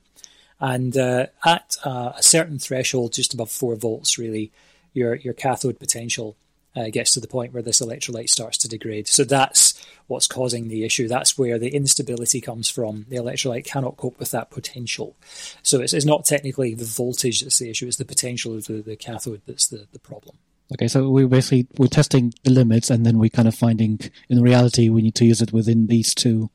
[0.59, 4.53] And uh, at uh, a certain threshold, just above four volts, really,
[4.93, 6.37] your, your cathode potential
[6.77, 9.09] uh, gets to the point where this electrolyte starts to degrade.
[9.09, 11.09] So that's what's causing the issue.
[11.09, 13.07] That's where the instability comes from.
[13.09, 15.17] The electrolyte cannot cope with that potential.
[15.63, 18.83] So it's, it's not technically the voltage that's the issue, it's the potential of the,
[18.83, 20.37] the cathode that's the, the problem.
[20.73, 24.41] Okay, so we're basically we're testing the limits, and then we're kind of finding in
[24.41, 26.49] reality we need to use it within these two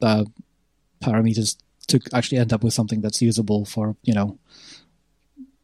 [0.00, 0.24] uh,
[1.02, 1.56] parameters
[1.88, 4.38] to actually end up with something that's usable for you know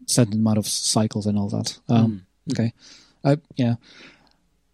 [0.07, 1.79] certain amount of cycles and all that.
[1.88, 2.53] Um, mm.
[2.53, 2.72] Okay,
[3.24, 3.74] uh, yeah,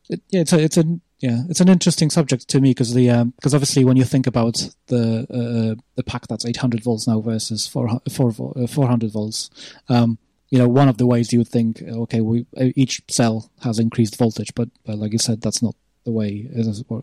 [0.08, 0.84] it, yeah, it's a, it's a
[1.20, 4.26] yeah, it's an interesting subject to me because the because um, obviously when you think
[4.26, 9.50] about the uh, the pack that's 800 volts now versus 4, 4, uh, 400 volts,
[9.88, 10.18] um,
[10.50, 14.16] you know, one of the ways you would think, okay, we each cell has increased
[14.16, 16.48] voltage, but, but like you said, that's not the way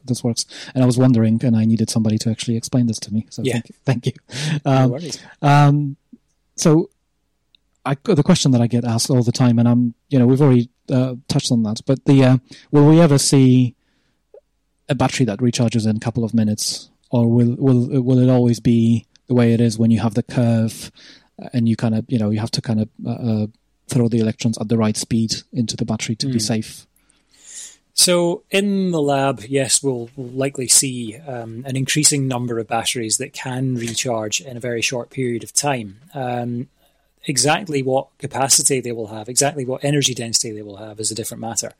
[0.04, 0.46] this works.
[0.74, 3.28] And I was wondering, and I needed somebody to actually explain this to me.
[3.30, 3.54] So yeah.
[3.54, 3.76] thank you.
[3.86, 4.14] Thank you.
[4.66, 5.98] Um, no um,
[6.56, 6.90] so
[7.86, 10.42] I, the question that I get asked all the time, and I'm, you know, we've
[10.42, 12.38] already uh, touched on that, but the uh,
[12.72, 13.76] will we ever see
[14.88, 18.60] a battery that recharges in a couple of minutes, or will will will it always
[18.60, 20.92] be the way it is when you have the curve,
[21.54, 23.48] and you kind of, you know, you have to kind of uh, uh,
[23.88, 26.34] throw the electrons at the right speed into the battery to mm.
[26.34, 26.44] be hmm.
[26.44, 26.88] safe?
[27.98, 33.18] So, in the lab, yes, we'll, we'll likely see um, an increasing number of batteries
[33.18, 36.02] that can recharge in a very short period of time.
[36.14, 36.68] Um,
[37.26, 41.16] exactly what capacity they will have, exactly what energy density they will have, is a
[41.16, 41.74] different matter.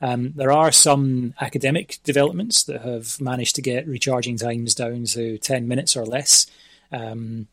[0.00, 5.38] Um, there are some academic developments that have managed to get recharging times down to
[5.38, 6.46] 10 minutes or less.
[6.90, 7.46] Um,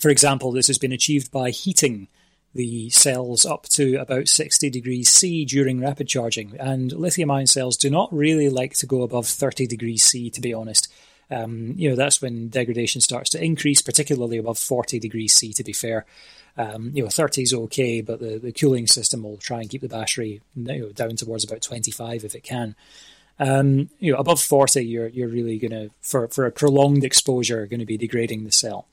[0.00, 2.08] for example, this has been achieved by heating
[2.52, 6.56] the cells up to about 60 degrees C during rapid charging.
[6.58, 10.40] And lithium ion cells do not really like to go above 30 degrees C, to
[10.40, 10.92] be honest.
[11.30, 15.64] Um, you know, that's when degradation starts to increase, particularly above 40 degrees C, to
[15.64, 16.06] be fair.
[16.56, 19.80] Um, you know, 30 is okay, but the, the cooling system will try and keep
[19.80, 22.76] the battery you know, down towards about 25 if it can.
[23.40, 27.66] Um, you know, above 40, you're you're really going to, for, for a prolonged exposure,
[27.66, 28.86] going to be degrading the cell.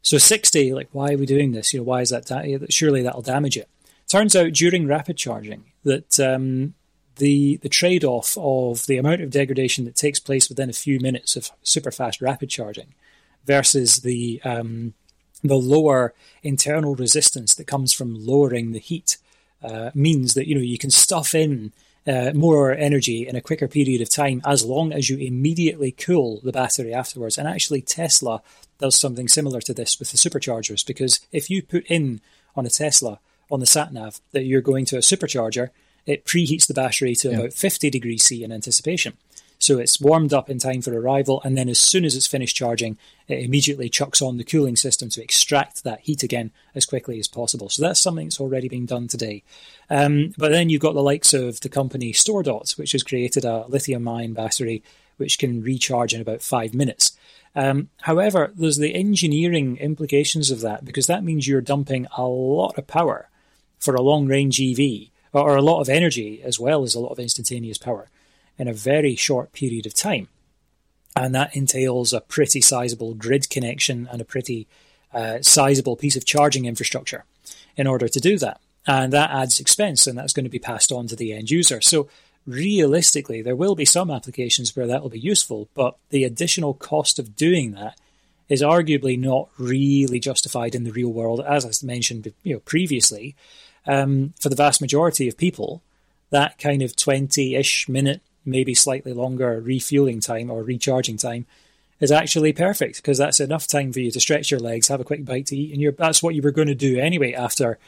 [0.00, 1.74] So 60, like, why are we doing this?
[1.74, 2.26] You know, why is that?
[2.26, 3.68] Da- surely that'll damage it.
[4.08, 6.74] Turns out during rapid charging that um,
[7.16, 11.00] the the trade off of the amount of degradation that takes place within a few
[11.00, 12.94] minutes of super fast rapid charging
[13.44, 14.94] versus the um,
[15.42, 19.18] the lower internal resistance that comes from lowering the heat
[19.62, 21.72] uh, means that you know you can stuff in
[22.06, 26.40] uh, more energy in a quicker period of time as long as you immediately cool
[26.42, 27.36] the battery afterwards.
[27.36, 28.42] And actually, Tesla
[28.78, 32.20] does something similar to this with the superchargers because if you put in
[32.54, 33.18] on a Tesla
[33.50, 35.70] on the sat nav that you're going to a supercharger,
[36.04, 37.38] it preheats the battery to yeah.
[37.38, 39.14] about 50 degrees C in anticipation.
[39.66, 42.54] So it's warmed up in time for arrival, and then as soon as it's finished
[42.54, 47.18] charging, it immediately chucks on the cooling system to extract that heat again as quickly
[47.18, 47.68] as possible.
[47.68, 49.42] So that's something that's already being done today.
[49.90, 53.66] Um, but then you've got the likes of the company StoreDot, which has created a
[53.66, 54.84] lithium ion battery
[55.16, 57.18] which can recharge in about five minutes.
[57.56, 62.78] Um, however, there's the engineering implications of that because that means you're dumping a lot
[62.78, 63.30] of power
[63.80, 67.10] for a long range EV or a lot of energy as well as a lot
[67.10, 68.08] of instantaneous power
[68.58, 70.28] in a very short period of time.
[71.14, 74.66] And that entails a pretty sizable grid connection and a pretty
[75.12, 77.24] uh, sizable piece of charging infrastructure
[77.76, 78.60] in order to do that.
[78.86, 81.80] And that adds expense, and that's going to be passed on to the end user.
[81.80, 82.08] So
[82.46, 87.18] realistically, there will be some applications where that will be useful, but the additional cost
[87.18, 87.98] of doing that
[88.48, 93.34] is arguably not really justified in the real world, as I mentioned you know, previously.
[93.88, 95.82] Um, for the vast majority of people,
[96.30, 101.46] that kind of 20 ish minute, maybe slightly longer refueling time or recharging time
[102.00, 105.04] is actually perfect because that's enough time for you to stretch your legs, have a
[105.04, 107.78] quick bite to eat, and that's what you were going to do anyway after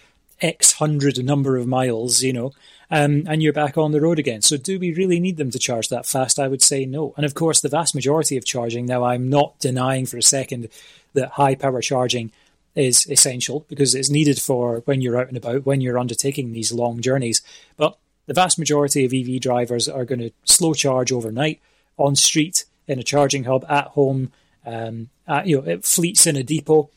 [0.40, 2.52] X hundred number of miles, you know,
[2.90, 4.40] um, and you're back on the road again.
[4.40, 6.38] So, do we really need them to charge that fast?
[6.38, 7.12] I would say no.
[7.16, 10.68] And of course, the vast majority of charging, now I'm not denying for a second
[11.14, 12.30] that high power charging
[12.74, 16.72] is essential because it's needed for when you're out and about, when you're undertaking these
[16.72, 17.42] long journeys.
[17.76, 21.60] But the vast majority of EV drivers are going to slow charge overnight
[21.96, 24.30] on street, in a charging hub, at home,
[24.64, 26.90] um, at, you know, fleets in a depot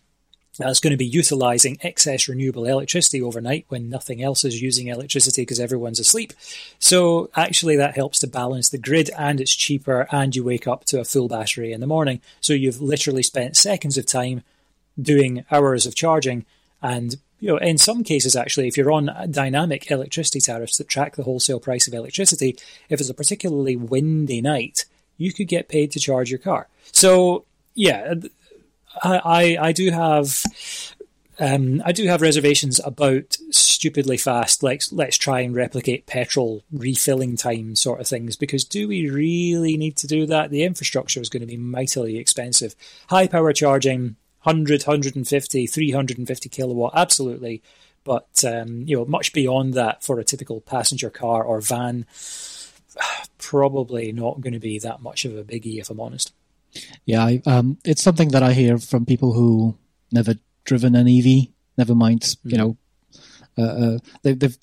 [0.58, 5.44] that's going to be utilizing excess renewable electricity overnight when nothing else is using electricity
[5.44, 6.34] because everyone's asleep.
[6.78, 10.84] So actually that helps to balance the grid and it's cheaper and you wake up
[10.86, 12.22] to a full battery in the morning.
[12.42, 14.44] So you've literally spent seconds of time
[15.02, 16.46] doing hours of charging
[16.82, 21.16] and you know, in some cases, actually, if you're on dynamic electricity tariffs that track
[21.16, 22.56] the wholesale price of electricity,
[22.88, 24.86] if it's a particularly windy night,
[25.18, 26.68] you could get paid to charge your car.
[26.92, 28.14] So, yeah,
[29.04, 30.44] I, I, do have
[31.40, 34.62] um, I do have reservations about stupidly fast.
[34.62, 39.78] Let's let's try and replicate petrol refilling time sort of things because do we really
[39.78, 40.52] need to do that?
[40.52, 42.76] The infrastructure is going to be mightily expensive.
[43.10, 47.62] High power charging, 100, 150, 350 kilowatt, absolutely.
[48.04, 52.06] But um, you know, much beyond that for a typical passenger car or van,
[53.38, 56.34] probably not going to be that much of a biggie, if I'm honest.
[57.06, 59.78] Yeah, I, um, it's something that I hear from people who
[60.12, 61.48] never driven an EV.
[61.78, 62.38] Never mind, mm.
[62.44, 62.78] you know,
[63.58, 64.58] uh, uh, they, they've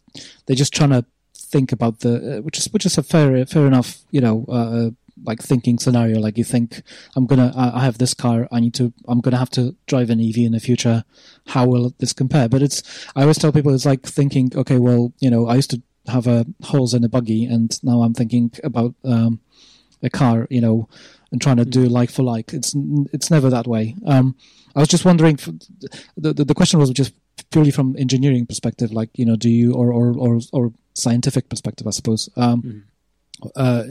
[0.47, 3.67] they're just trying to think about the uh, which is which is a fair fair
[3.67, 4.91] enough, you know, uh,
[5.25, 6.19] like thinking scenario.
[6.19, 6.83] Like you think,
[7.17, 10.21] I'm gonna, I have this car, I need to, I'm gonna have to drive an
[10.21, 11.05] EV in the future.
[11.49, 12.49] How will this compare?
[12.49, 12.83] But it's,
[13.17, 16.27] I always tell people it's like thinking, okay, well, you know, I used to have
[16.27, 19.41] a holes in a buggy, and now I'm thinking about um,
[20.03, 20.89] a car, you know
[21.31, 21.91] and trying to do mm.
[21.91, 22.53] like for like.
[22.53, 22.75] It's
[23.13, 23.95] it's never that way.
[24.07, 24.37] Um,
[24.75, 25.37] I was just wondering.
[26.17, 27.13] The, the, the question was just
[27.51, 31.87] purely from engineering perspective, like you know, do you or or or, or scientific perspective,
[31.87, 32.29] I suppose.
[32.37, 32.83] Um, mm
[33.57, 33.85] uh,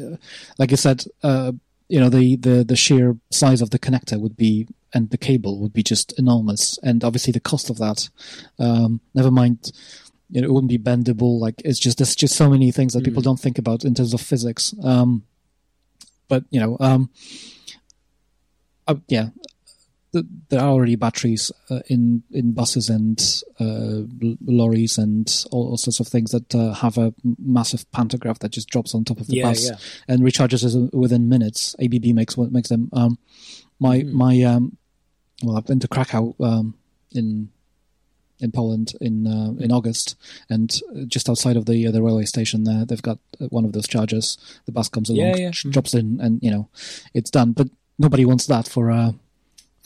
[0.58, 1.52] like I said, uh,
[1.90, 5.60] you know, the, the the sheer size of the connector would be and the cable
[5.60, 8.10] would be just enormous, and obviously the cost of that.
[8.60, 9.72] Um, never mind
[10.30, 11.40] you know, it wouldn't be bendable.
[11.40, 14.14] Like it's just there's just so many things that people don't think about in terms
[14.14, 14.74] of physics.
[14.84, 15.24] Um,
[16.28, 17.10] but you know, um,
[18.88, 19.30] uh, yeah,
[20.50, 23.20] there are already batteries uh, in in buses and
[23.60, 24.02] uh,
[24.46, 28.70] lorries and all, all, sorts of things that uh, have a massive pantograph that just
[28.70, 29.78] drops on top of the yeah, bus yeah.
[30.08, 31.76] and recharges within minutes.
[31.84, 32.90] ABB makes what makes them.
[32.94, 33.18] Um,
[33.80, 34.12] my mm.
[34.12, 34.78] my um,
[35.44, 36.76] well, I've been to Krakow um,
[37.12, 37.50] in
[38.40, 40.16] in Poland in uh, in August,
[40.50, 43.88] and just outside of the uh, the railway station there, they've got one of those
[43.88, 44.38] chargers.
[44.66, 45.72] The bus comes along, yeah, yeah.
[45.72, 46.70] drops in, and you know,
[47.14, 47.54] it's done.
[47.54, 49.16] But nobody wants that for a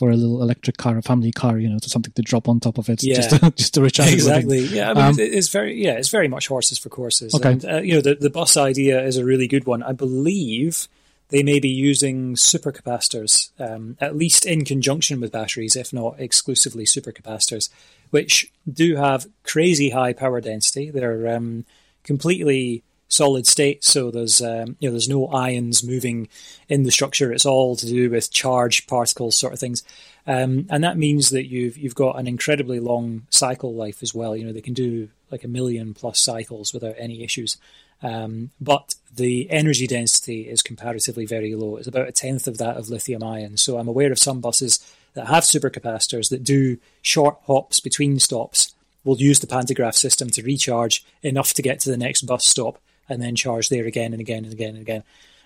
[0.02, 2.60] for a little electric car, a family car, you know, to something to drop on
[2.60, 3.14] top of it, yeah.
[3.14, 4.12] just to, just to recharge.
[4.12, 4.62] Exactly.
[4.62, 7.36] Yeah, I mean, um, it's very yeah, it's very much horses for courses.
[7.36, 7.52] Okay.
[7.52, 9.84] And, uh, you know, the the bus idea is a really good one.
[9.84, 10.88] I believe
[11.30, 16.86] they may be using supercapacitors, um, at least in conjunction with batteries, if not exclusively
[16.86, 17.70] supercapacitors,
[18.10, 20.90] which do have crazy high power density.
[20.90, 21.64] They're um,
[22.04, 22.82] completely
[23.12, 26.30] solid state, so there's um, you know there's no ions moving
[26.70, 27.32] in the structure.
[27.32, 29.84] It's all to do with charge particles, sort of things,
[30.26, 34.36] um, and that means that you've you've got an incredibly long cycle life as well.
[34.36, 37.58] You know they can do like a million plus cycles without any issues,
[38.02, 41.76] um, but the energy density is comparatively very low.
[41.76, 43.58] It's about a tenth of that of lithium ion.
[43.58, 44.80] So I'm aware of some buses
[45.14, 50.44] that have supercapacitors that do short hops between stops will use the pantograph system to
[50.44, 52.78] recharge enough to get to the next bus stop
[53.12, 55.04] and then charge there again and again and again and again.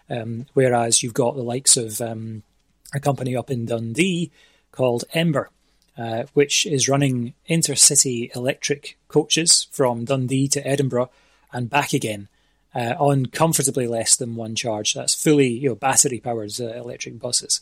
[0.09, 2.43] Um, whereas you've got the likes of um,
[2.93, 4.31] a company up in Dundee
[4.71, 5.49] called Ember,
[5.97, 11.09] uh, which is running intercity electric coaches from Dundee to Edinburgh
[11.51, 12.27] and back again
[12.75, 14.93] uh, on comfortably less than one charge.
[14.93, 17.61] That's fully you know battery powered uh, electric buses,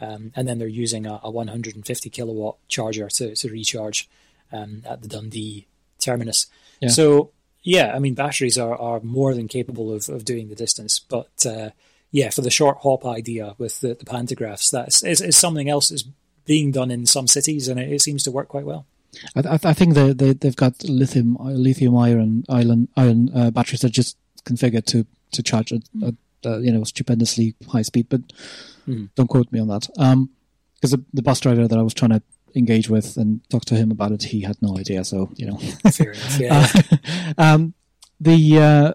[0.00, 4.10] um, and then they're using a, a, 150 kilowatt charger to, to recharge
[4.52, 5.66] um, at the Dundee
[5.98, 6.46] terminus.
[6.80, 6.88] Yeah.
[6.88, 7.30] So
[7.68, 10.98] yeah, I mean, batteries are, are more than capable of, of doing the distance.
[10.98, 11.70] But uh,
[12.10, 15.90] yeah, for the short hop idea with the, the pantographs, that's is, is something else
[15.90, 16.04] that's
[16.46, 18.86] being done in some cities, and it, it seems to work quite well.
[19.36, 23.88] I, I think they, they they've got lithium lithium iron iron iron uh, batteries that
[23.88, 26.14] are just configured to to charge at, at
[26.46, 28.22] uh, you know stupendously high speed, but
[28.88, 29.10] mm.
[29.14, 29.88] don't quote me on that.
[29.98, 30.30] Um,
[30.76, 32.22] because the, the bus driver that I was trying to
[32.54, 35.04] engage with and talk to him about it, he had no idea.
[35.04, 35.58] So you know.
[36.38, 36.66] Yeah.
[37.38, 37.74] uh, um,
[38.20, 38.94] the uh,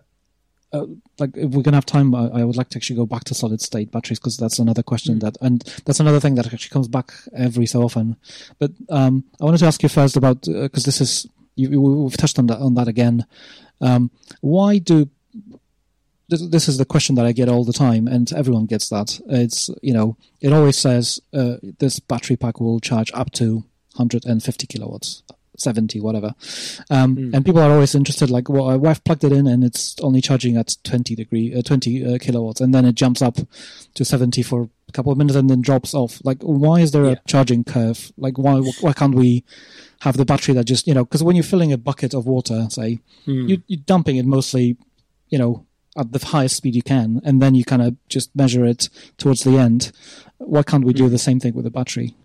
[0.74, 0.88] uh,
[1.20, 3.36] like if we're gonna have time, I, I, would like to actually go back to
[3.36, 5.20] solid state batteries because that's another question mm.
[5.22, 8.18] that, and that's another thing that actually comes back every so often.
[8.60, 12.18] But um, I wanted to ask you first about because uh, this is you, we've
[12.18, 13.26] touched on that on that again.
[13.82, 14.10] Um,
[14.42, 15.10] why do
[16.34, 19.19] this, this is the question that I get all the time, and everyone gets that.
[19.28, 23.63] It's you know, it always says uh, this battery pack will charge up to
[23.96, 25.24] 150 kilowatts.
[25.56, 26.34] 70 whatever
[26.89, 27.32] um, mm.
[27.32, 30.58] and people are always interested like well i've plugged it in and it's only charging
[30.58, 33.38] at 20 degree uh, 20 uh, kilowatts and then it jumps up
[33.93, 37.06] to 70 for a couple of minutes and then drops off like why is there
[37.06, 37.12] yeah.
[37.12, 39.43] a charging curve like why why can't we
[40.00, 42.65] have the battery that just you know because when you're filling a bucket of water
[42.72, 43.48] say mm.
[43.48, 44.76] you, you're dumping it mostly
[45.30, 45.63] you know
[45.97, 49.43] at the highest speed you can, and then you kind of just measure it towards
[49.43, 49.91] the end.
[50.38, 52.15] Why can't we do the same thing with a battery?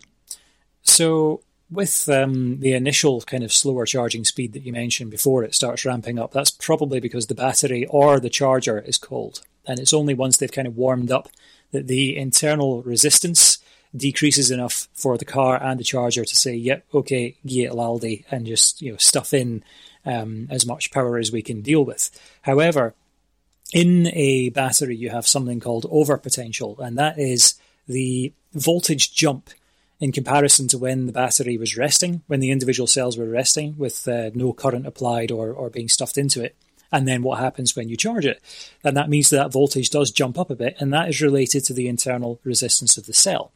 [0.81, 5.53] So, with um, the initial kind of slower charging speed that you mentioned before it
[5.53, 9.41] starts ramping up, that's probably because the battery or the charger is cold.
[9.67, 11.29] And it's only once they've kind of warmed up
[11.71, 13.59] that the internal resistance
[13.95, 18.45] decreases enough for the car and the charger to say, yep, okay, get laldi, and
[18.45, 19.63] just you know stuff in
[20.05, 22.09] um, as much power as we can deal with.
[22.43, 22.95] However,
[23.73, 27.55] in a battery, you have something called overpotential, and that is
[27.87, 29.49] the voltage jump
[29.99, 34.07] in comparison to when the battery was resting, when the individual cells were resting with
[34.07, 36.55] uh, no current applied or, or being stuffed into it,
[36.91, 38.41] and then what happens when you charge it.
[38.83, 41.65] And that means that, that voltage does jump up a bit, and that is related
[41.65, 43.51] to the internal resistance of the cell.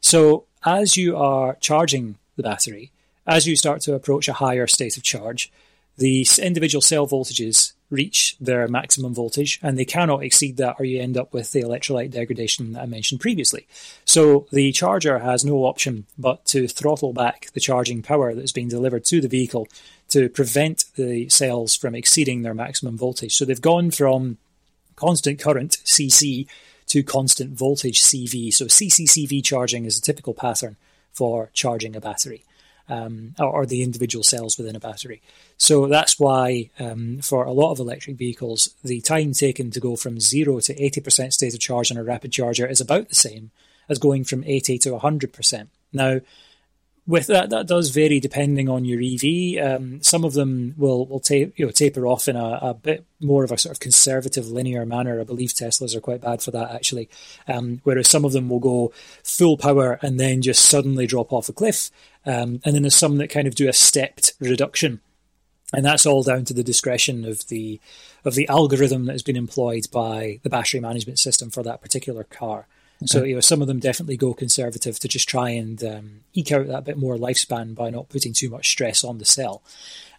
[0.00, 2.90] So as you are charging the battery,
[3.26, 5.50] as you start to approach a higher state of charge,
[5.96, 11.00] the individual cell voltages reach their maximum voltage and they cannot exceed that or you
[11.00, 13.66] end up with the electrolyte degradation that I mentioned previously.
[14.04, 18.68] So the charger has no option but to throttle back the charging power that's being
[18.68, 19.68] delivered to the vehicle
[20.08, 23.34] to prevent the cells from exceeding their maximum voltage.
[23.34, 24.38] So they've gone from
[24.96, 26.46] constant current CC
[26.88, 28.52] to constant voltage CV.
[28.52, 30.76] So CCCV charging is a typical pattern
[31.12, 32.44] for charging a battery
[32.88, 35.22] um, or, or, the individual cells within a battery.
[35.56, 39.96] So that's why um, for a lot of electric vehicles, the time taken to go
[39.96, 43.50] from zero to 80% state of charge on a rapid charger is about the same
[43.88, 45.68] as going from 80 to 100%.
[45.92, 46.20] Now,
[47.06, 49.62] with that, that does vary depending on your EV.
[49.62, 53.04] Um, some of them will will ta- you know, taper off in a, a, bit
[53.20, 55.20] more of a sort of conservative linear manner.
[55.20, 57.10] I believe Teslas are quite bad for that actually.
[57.46, 58.92] Um, whereas some of them will go
[59.22, 61.90] full power and then just suddenly drop off a cliff.
[62.24, 65.00] Um, and then there's some that kind of do a stepped reduction,
[65.74, 67.80] and that's all down to the discretion of the
[68.24, 72.24] of the algorithm that has been employed by the battery management system for that particular
[72.24, 72.66] car.
[73.02, 73.06] Okay.
[73.06, 76.52] So you know, some of them definitely go conservative to just try and um, eke
[76.52, 79.62] out that bit more lifespan by not putting too much stress on the cell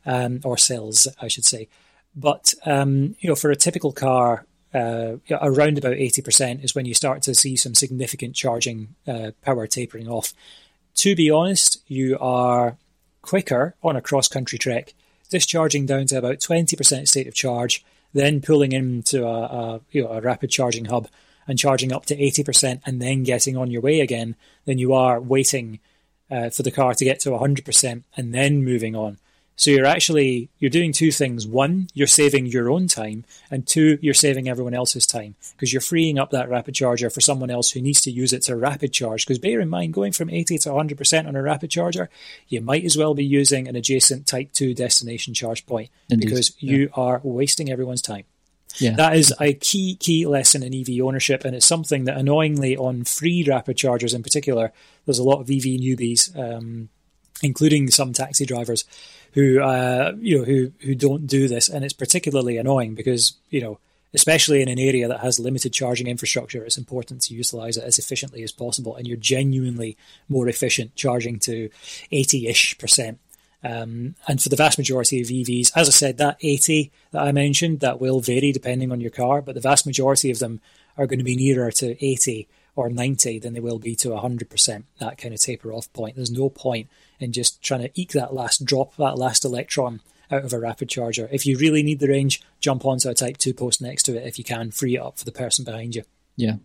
[0.06, 1.68] um, or cells, I should say.
[2.16, 6.86] But um, you know, for a typical car, uh, around about eighty percent is when
[6.86, 10.34] you start to see some significant charging uh, power tapering off.
[10.96, 12.78] To be honest, you are
[13.22, 14.94] quicker on a cross country trek,
[15.30, 20.04] discharging down to about twenty percent state of charge, then pulling into a, a you
[20.04, 21.08] know a rapid charging hub
[21.48, 24.36] and charging up to 80% and then getting on your way again
[24.66, 25.80] than you are waiting
[26.32, 29.18] uh, for the car to get to 100% and then moving on.
[29.58, 31.48] So you're actually you're doing two things.
[31.48, 35.82] One, you're saving your own time, and two, you're saving everyone else's time because you're
[35.82, 38.92] freeing up that rapid charger for someone else who needs to use it to rapid
[38.92, 39.26] charge.
[39.26, 42.10] Because bear in mind, going from 80 to 100% on a rapid charger,
[42.50, 46.28] you might as well be using an adjacent Type 2 destination charge point Indeed.
[46.28, 46.72] because yeah.
[46.72, 48.26] you are wasting everyone's time.
[48.78, 48.96] Yeah.
[48.96, 53.04] That is a key, key lesson in EV ownership, and it's something that annoyingly on
[53.04, 54.72] free rapid chargers in particular,
[55.06, 56.90] there's a lot of EV newbies, um,
[57.42, 58.86] including some taxi drivers,
[59.34, 63.62] who uh, you know who who don't do this, and it's particularly annoying because you
[63.62, 63.80] know
[64.16, 68.00] especially in an area that has limited charging infrastructure, it's important to utilize it as
[68.00, 68.96] efficiently as possible.
[68.96, 69.98] And you're genuinely
[70.30, 71.70] more efficient charging to
[72.12, 73.20] 80 ish percent
[73.66, 77.32] um, and for the vast majority of EVs, as I said, that 80 that I
[77.32, 80.62] mentioned, that will vary depending on your car, but the vast majority of them
[80.98, 84.84] are going to be nearer to 80 or 90 than they will be to 100%,
[85.00, 86.16] that kind of taper off point.
[86.16, 86.90] There's no point
[87.20, 90.88] in just trying to eke that last drop, that last electron out of a rapid
[90.88, 91.28] charger.
[91.32, 94.28] If you really need the range, jump onto a Type 2 post next to it
[94.28, 96.04] if you can, free it up for the person behind you.
[96.36, 96.58] Yeah.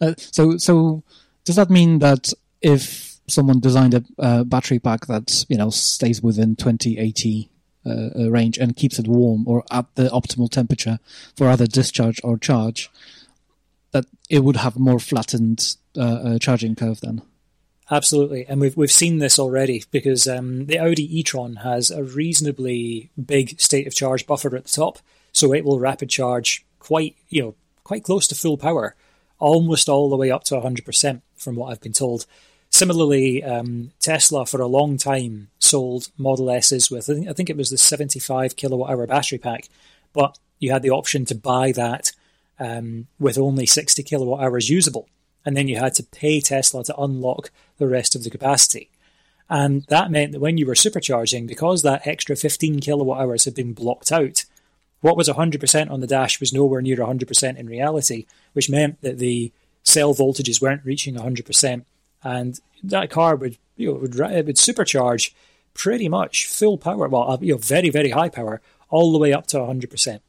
[0.00, 1.04] Uh, so, so
[1.44, 6.56] does that mean that if someone designed a, battery pack that you know stays within
[6.56, 7.50] 2080
[7.86, 10.98] uh, uh, range and keeps it warm or at the optimal temperature
[11.36, 12.90] for either discharge or charge,
[13.92, 17.22] that it would have more flattened uh, uh, charging curve then.
[17.90, 23.10] Absolutely, and we've we've seen this already because um, the Audi e-tron has a reasonably
[23.24, 24.98] big state of charge buffer at the top,
[25.32, 27.54] so it will rapid charge quite you know
[27.84, 28.94] quite close to full power,
[29.38, 32.26] almost all the way up to hundred percent, from what I've been told.
[32.70, 37.70] Similarly, um, Tesla for a long time sold Model S's with, I think, it was
[37.70, 39.68] the 75 kilowatt hour battery pack,
[40.12, 42.12] but you had the option to buy that
[42.58, 45.08] um, with only 60 kilowatt hours usable.
[45.44, 48.90] And then you had to pay Tesla to unlock the rest of the capacity.
[49.48, 53.54] And that meant that when you were supercharging, because that extra 15 kilowatt hours had
[53.54, 54.44] been blocked out,
[55.00, 59.18] what was 100% on the dash was nowhere near 100% in reality, which meant that
[59.18, 59.52] the
[59.82, 61.84] cell voltages weren't reaching 100%
[62.22, 65.32] and that car would you know would, would supercharge
[65.74, 68.60] pretty much full power, well, uh, you know, very very high power,
[68.90, 70.22] all the way up to hundred percent.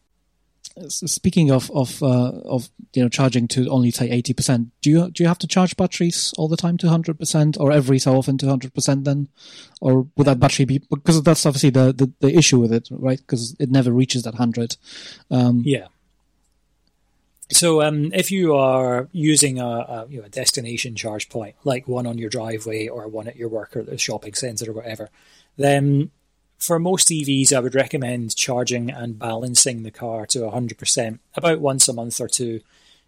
[0.87, 5.11] Speaking of of uh, of you know charging to only say eighty percent, do you
[5.11, 8.15] do you have to charge batteries all the time to hundred percent, or every so
[8.15, 9.03] often to hundred percent?
[9.03, 9.27] Then,
[9.81, 13.17] or would that battery be because that's obviously the, the, the issue with it, right?
[13.19, 14.77] Because it never reaches that hundred.
[15.31, 15.87] Um, yeah.
[17.51, 21.87] So, um, if you are using a, a, you know, a, destination charge point, like
[21.87, 25.09] one on your driveway or one at your work or the shopping centre or whatever,
[25.57, 26.11] then
[26.59, 31.87] for most EVs, I would recommend charging and balancing the car to 100% about once
[31.87, 32.61] a month or two,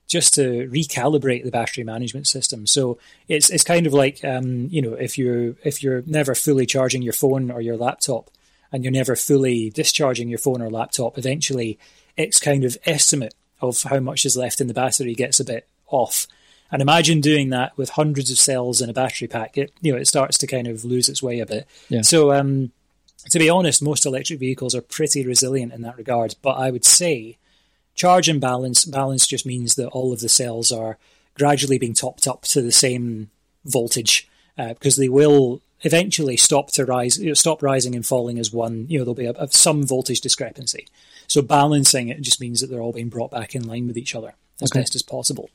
[0.08, 2.66] just to recalibrate the battery management system.
[2.66, 6.66] So it's it's kind of like um, you know if you if you're never fully
[6.66, 8.32] charging your phone or your laptop,
[8.72, 11.78] and you're never fully discharging your phone or laptop, eventually
[12.18, 15.68] its kind of estimate of how much is left in the battery gets a bit
[15.88, 16.28] off.
[16.72, 19.58] And imagine doing that with hundreds of cells in a battery pack.
[19.58, 21.68] It you know it starts to kind of lose its way a bit.
[21.90, 22.02] Yeah.
[22.02, 22.72] So um,
[23.30, 26.36] to be honest, most electric vehicles are pretty resilient in that regard.
[26.42, 27.38] But I would say
[27.94, 28.86] charge and balance.
[28.86, 30.98] Balance just means that all of the cells are
[31.38, 33.30] gradually being topped up to the same
[33.66, 38.40] voltage uh, because they will eventually stop to rise, you know, stop rising and falling
[38.40, 38.86] as one.
[38.88, 40.88] You know, there'll be a, a, some voltage discrepancy.
[41.32, 44.16] So balancing it just means that they're all being brought back in line with each
[44.16, 44.82] other as okay.
[44.82, 45.50] best as possible.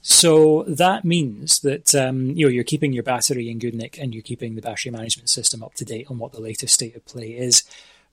[0.00, 4.14] So that means that um, you know you're keeping your battery in good nick and
[4.14, 7.04] you're keeping the battery management system up to date on what the latest state of
[7.06, 7.64] play is.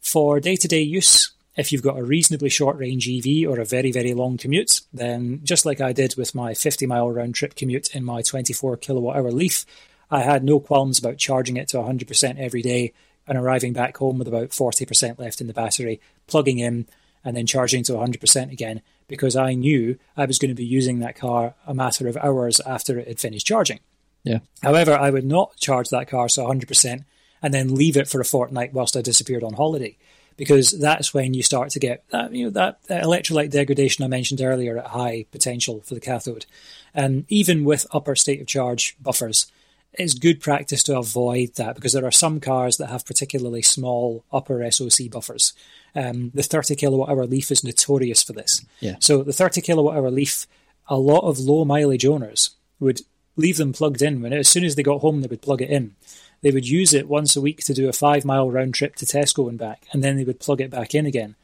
[0.02, 3.66] For day to day use, if you've got a reasonably short range EV or a
[3.66, 7.54] very, very long commute, then just like I did with my 50 mile round trip
[7.54, 9.68] commute in my 24 kilowatt hour Leaf,
[10.10, 12.92] I had no qualms about charging it to 100% every day
[13.28, 16.88] and arriving back home with about 40% left in the battery, plugging in,
[17.24, 21.00] and then charging to 100% again because I knew I was going to be using
[21.00, 23.80] that car a matter of hours after it had finished charging.
[24.24, 24.40] Yeah.
[24.62, 27.06] However, I would not charge that car to 100%
[27.42, 29.98] and then leave it for a fortnight whilst I disappeared on holiday
[30.38, 34.08] because that's when you start to get that, you know, that, that electrolyte degradation I
[34.08, 36.46] mentioned earlier at high potential for the cathode.
[36.94, 39.52] And even with upper state of charge buffers,
[39.96, 44.24] it's good practice to avoid that because there are some cars that have particularly small
[44.32, 45.54] upper SOC buffers.
[45.96, 48.66] Um, the 30 kilowatt hour Leaf is notorious for this.
[48.80, 48.96] Yeah.
[49.00, 50.48] So the 30 kilowatt hour Leaf,
[50.88, 53.02] a lot of low mileage owners would
[53.36, 54.22] leave them plugged in.
[54.22, 55.96] When as soon as they got home, they would plug it in.
[56.42, 59.06] They would use it once a week to do a five mile round trip to
[59.06, 61.36] Tesco and back, and then they would plug it back in again.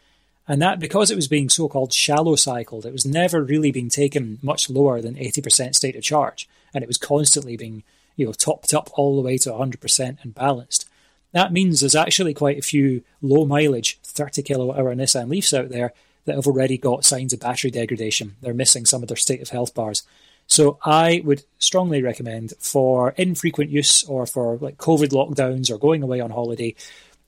[0.48, 3.90] And that, because it was being so called shallow cycled, it was never really being
[3.90, 6.50] taken much lower than 80% state of charge.
[6.74, 7.84] And it was constantly being
[8.20, 10.90] you know, topped up all the way to 100% and balanced.
[11.32, 15.70] That means there's actually quite a few low mileage 30 kilowatt hour Nissan Leafs out
[15.70, 15.94] there
[16.26, 18.36] that have already got signs of battery degradation.
[18.42, 20.04] They're missing some of their state of health bars.
[20.48, 26.04] So I would strongly recommend for infrequent use or for like COVID lockdowns or going
[26.04, 26.76] away on holiday,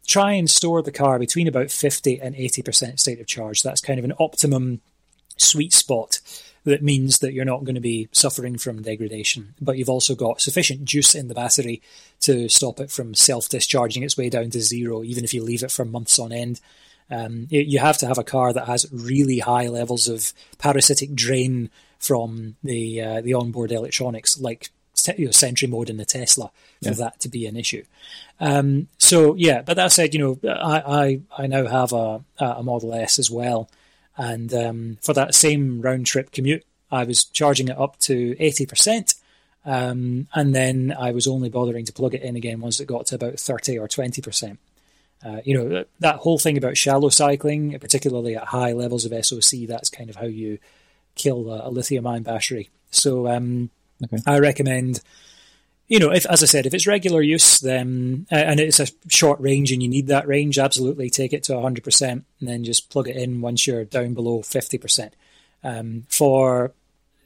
[0.05, 3.63] try and store the car between about 50 and 80% state of charge.
[3.63, 4.81] That's kind of an optimum
[5.37, 6.19] sweet spot
[6.63, 10.41] that means that you're not going to be suffering from degradation, but you've also got
[10.41, 11.81] sufficient juice in the battery
[12.21, 15.63] to stop it from self discharging its way down to zero, even if you leave
[15.63, 16.61] it for months on end.
[17.09, 21.69] Um, you have to have a car that has really high levels of parasitic drain
[21.99, 24.69] from the uh, the onboard electronics, like
[25.17, 26.51] you know, Sentry mode in the Tesla,
[26.81, 26.95] for yeah.
[26.95, 27.83] that to be an issue.
[28.39, 32.63] Um, so yeah, but that said, you know, I I, I now have a a
[32.63, 33.69] Model S as well,
[34.17, 38.65] and um, for that same round trip commute, I was charging it up to eighty
[38.65, 39.15] percent.
[39.63, 43.05] Um, and then I was only bothering to plug it in again once it got
[43.07, 44.57] to about 30 or 20%.
[45.23, 49.67] Uh, you know, that whole thing about shallow cycling, particularly at high levels of SOC,
[49.67, 50.57] that's kind of how you
[51.13, 52.69] kill a, a lithium ion battery.
[52.89, 53.69] So um,
[54.03, 54.17] okay.
[54.25, 55.01] I recommend,
[55.91, 58.87] you know, if as I said, if it's regular use, then uh, and it's a
[59.09, 62.89] short range and you need that range, absolutely take it to 100% and then just
[62.89, 65.11] plug it in once you're down below 50%.
[65.65, 66.71] Um, for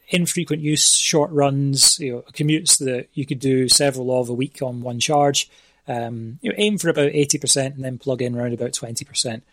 [0.10, 4.64] infrequent use, short runs, you know, commutes that you could do several of a week
[4.64, 5.48] on one charge.
[5.88, 9.44] Um, you know, aim for about 80% and then plug in around about 20%.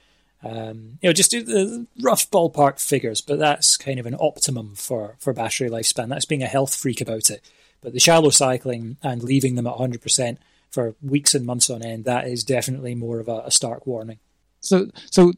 [0.42, 4.74] Um, you know, just do the rough ballpark figures, but that's kind of an optimum
[4.74, 6.08] for, for battery lifespan.
[6.08, 7.42] That's being a health freak about it.
[7.82, 10.38] But the shallow cycling and leaving them at 100%
[10.70, 14.18] for weeks and months on end, that is definitely more of a, a stark warning.
[14.60, 15.32] So, so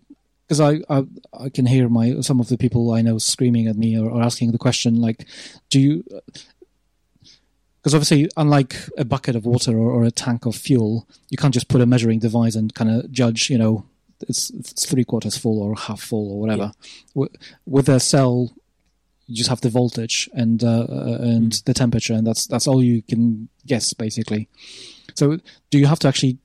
[0.47, 3.77] because I, I, I can hear my some of the people I know screaming at
[3.77, 5.27] me or, or asking the question like,
[5.71, 6.05] do you?
[7.81, 11.53] Because obviously, unlike a bucket of water or, or, a tank of fuel, you can't
[11.53, 13.85] just put a measuring device and kind of judge, you know,
[14.27, 16.73] it's, it's three quarters full or half full or whatever.
[17.15, 17.27] Yeah.
[17.67, 18.53] With a cell,
[19.27, 21.65] you just have the voltage and uh, uh and mm.
[21.65, 24.49] the temperature, and that's that's all you can guess basically.
[25.15, 25.39] So,
[25.71, 26.39] do you have to actually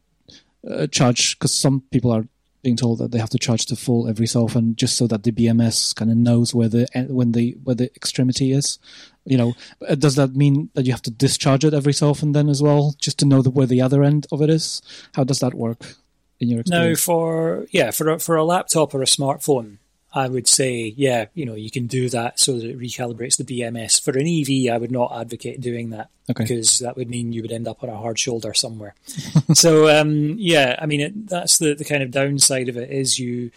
[0.69, 1.37] uh, charge?
[1.37, 2.27] Because some people are
[2.61, 5.23] being told that they have to charge to full every so often, just so that
[5.23, 8.79] the BMS kind of knows where the when the where the extremity is.
[9.25, 9.53] You know,
[9.87, 12.63] uh, does that mean that you have to discharge it every so often then as
[12.63, 14.81] well, just to know the, where the other end of it is?
[15.13, 15.95] How does that work?
[16.39, 16.89] in your experience?
[16.89, 19.77] No, for yeah, for a, for a laptop or a smartphone,
[20.13, 23.43] I would say yeah, you know, you can do that so that it recalibrates the
[23.43, 24.01] BMS.
[24.01, 26.43] For an EV, I would not advocate doing that okay.
[26.43, 28.95] because that would mean you would end up on a hard shoulder somewhere.
[29.53, 33.19] so um, yeah, I mean, it, that's the the kind of downside of it is
[33.19, 33.51] you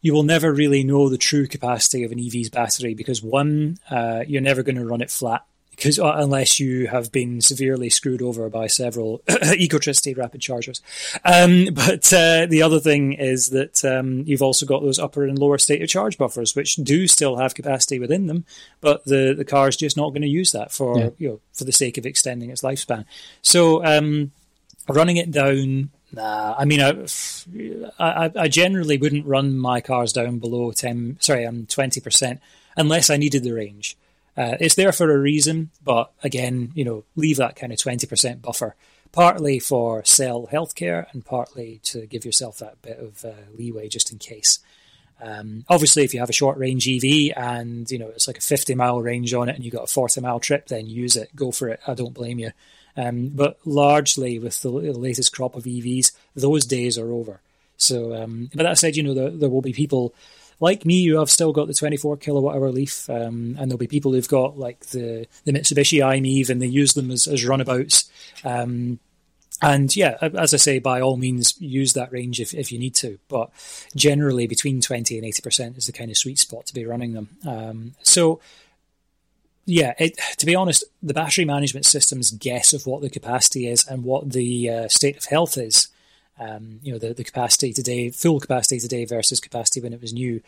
[0.00, 4.24] you will never really know the true capacity of an EV's battery because one, uh,
[4.26, 5.44] you're never going to run it flat
[5.78, 10.82] because uh, unless you have been severely screwed over by several ecotricity rapid chargers.
[11.24, 15.38] Um, but uh, the other thing is that um, you've also got those upper and
[15.38, 18.44] lower state of charge buffers, which do still have capacity within them,
[18.80, 21.10] but the the car is just not going to use that for yeah.
[21.16, 23.04] you know for the sake of extending its lifespan.
[23.42, 24.32] So um,
[24.88, 25.90] running it down.
[26.10, 27.04] Nah, I mean, I,
[28.00, 31.18] I, I generally wouldn't run my cars down below ten.
[31.20, 32.40] Sorry, I'm um, twenty percent
[32.76, 33.96] unless I needed the range.
[34.38, 38.40] Uh, it's there for a reason, but again, you know, leave that kind of 20%
[38.40, 38.76] buffer,
[39.10, 44.12] partly for cell healthcare and partly to give yourself that bit of uh, leeway just
[44.12, 44.60] in case.
[45.20, 48.40] Um, obviously, if you have a short range EV and you know it's like a
[48.40, 51.34] 50 mile range on it, and you've got a 40 mile trip, then use it,
[51.34, 51.80] go for it.
[51.84, 52.52] I don't blame you.
[52.96, 57.40] Um, but largely, with the, the, latest crop of EVs, those days are over.
[57.76, 60.14] So, um, but that said, you know there, there will be people
[60.60, 63.86] like me, you have still got the 24 kilowatt hour Leaf, um, and there'll be
[63.86, 68.10] people who've got like the, the Mitsubishi i-MiEV and they use them as, as runabouts.
[68.44, 68.98] Um,
[69.60, 72.94] and yeah, as I say, by all means, use that range if, if you need
[72.96, 73.18] to.
[73.28, 73.50] But
[73.94, 77.28] generally, between 20 and 80% is the kind of sweet spot to be running them.
[77.46, 78.40] Um, so,
[79.64, 83.86] yeah, it, to be honest, the battery management system's guess of what the capacity is
[83.86, 85.88] and what the uh, state of health is
[86.38, 90.12] um, you know, the, the capacity today, full capacity today versus capacity when it was
[90.12, 90.40] new.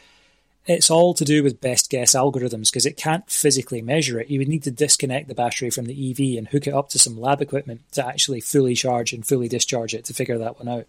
[0.66, 4.28] It's all to do with best guess algorithms because it can't physically measure it.
[4.28, 6.98] You would need to disconnect the battery from the EV and hook it up to
[6.98, 10.68] some lab equipment to actually fully charge and fully discharge it to figure that one
[10.68, 10.86] out.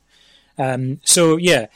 [0.58, 1.68] Um, so yeah,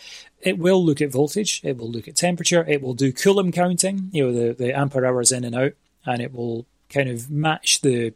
[0.41, 4.09] it will look at voltage, it will look at temperature, it will do Coulomb counting,
[4.11, 5.73] you know, the, the ampere hours in and out,
[6.05, 8.13] and it will kind of match the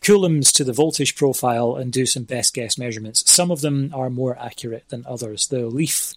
[0.00, 3.30] coulombs to the voltage profile and do some best guess measurements.
[3.30, 5.46] Some of them are more accurate than others.
[5.48, 6.14] The Leaf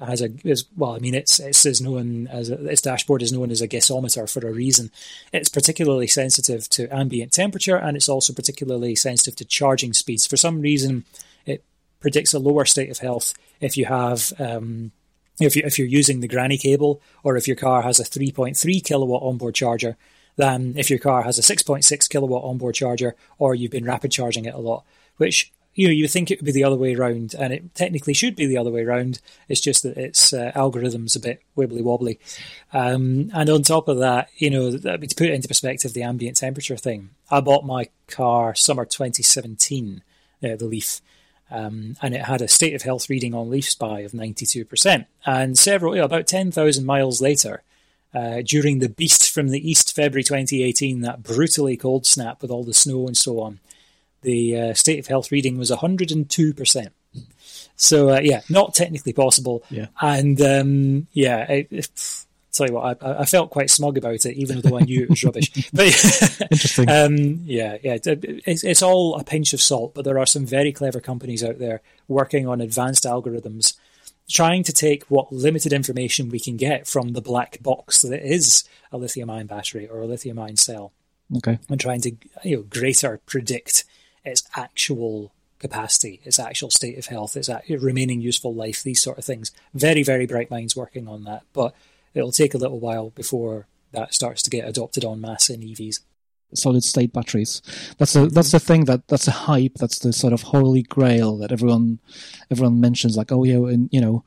[0.00, 3.50] has a is well, I mean, it's it's known as a, its dashboard is known
[3.50, 4.90] as a gasometer for a reason.
[5.32, 10.26] It's particularly sensitive to ambient temperature, and it's also particularly sensitive to charging speeds.
[10.26, 11.04] For some reason,
[11.46, 11.64] it
[12.00, 14.32] predicts a lower state of health if you have.
[14.38, 14.92] Um,
[15.40, 18.84] if, you, if you're using the granny cable or if your car has a 3.3
[18.84, 19.96] kilowatt onboard charger,
[20.36, 24.44] than if your car has a 6.6 kilowatt onboard charger or you've been rapid charging
[24.44, 24.84] it a lot,
[25.16, 28.14] which you know you think it would be the other way around, and it technically
[28.14, 29.20] should be the other way around.
[29.48, 32.20] It's just that its uh, algorithm's a bit wibbly wobbly.
[32.72, 36.36] Um, and on top of that, you know, to put it into perspective, the ambient
[36.36, 37.10] temperature thing.
[37.30, 40.02] I bought my car summer 2017,
[40.42, 41.00] uh, the Leaf.
[41.50, 45.06] Um, and it had a state of health reading on Leaf LeafSpy of 92%.
[45.26, 47.62] And several, you know, about 10,000 miles later,
[48.14, 52.64] uh, during the Beast from the East, February 2018, that brutally cold snap with all
[52.64, 53.60] the snow and so on,
[54.22, 56.88] the uh, state of health reading was 102%.
[57.76, 59.64] So, uh, yeah, not technically possible.
[59.68, 59.86] Yeah.
[60.00, 64.36] And, um, yeah, it, it, tell you what, I, I, felt quite smug about it,
[64.36, 65.50] even though I knew it was rubbish.
[65.72, 65.86] But
[66.50, 66.88] interesting.
[66.88, 69.92] Um, yeah, yeah, it's, it's all a pinch of salt.
[69.94, 73.74] But there are some very clever companies out there working on advanced algorithms
[74.28, 78.64] trying to take what limited information we can get from the black box that is
[78.90, 80.92] a lithium ion battery or a lithium ion cell.
[81.36, 81.58] Okay.
[81.68, 82.12] And trying to
[82.42, 83.84] you know greater predict
[84.24, 89.24] its actual capacity, its actual state of health, its remaining useful life, these sort of
[89.24, 89.50] things.
[89.72, 91.74] Very, very bright minds working on that, but
[92.12, 96.00] it'll take a little while before that starts to get adopted en masse in EVs
[96.54, 97.62] solid state batteries.
[97.98, 99.74] That's the that's the thing that that's a hype.
[99.74, 102.00] That's the sort of holy grail that everyone
[102.50, 103.16] everyone mentions.
[103.16, 104.24] Like, oh yeah, and you know,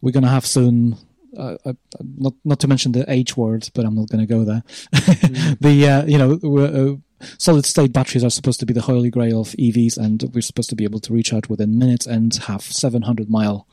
[0.00, 0.96] we're gonna have soon.
[1.36, 1.72] Uh, uh,
[2.16, 4.62] not not to mention the H word, but I'm not going to go there.
[4.94, 5.58] Mm.
[5.60, 6.96] the uh, you know uh,
[7.38, 10.70] solid state batteries are supposed to be the holy grail of EVs, and we're supposed
[10.70, 13.66] to be able to recharge within minutes and have 700 mile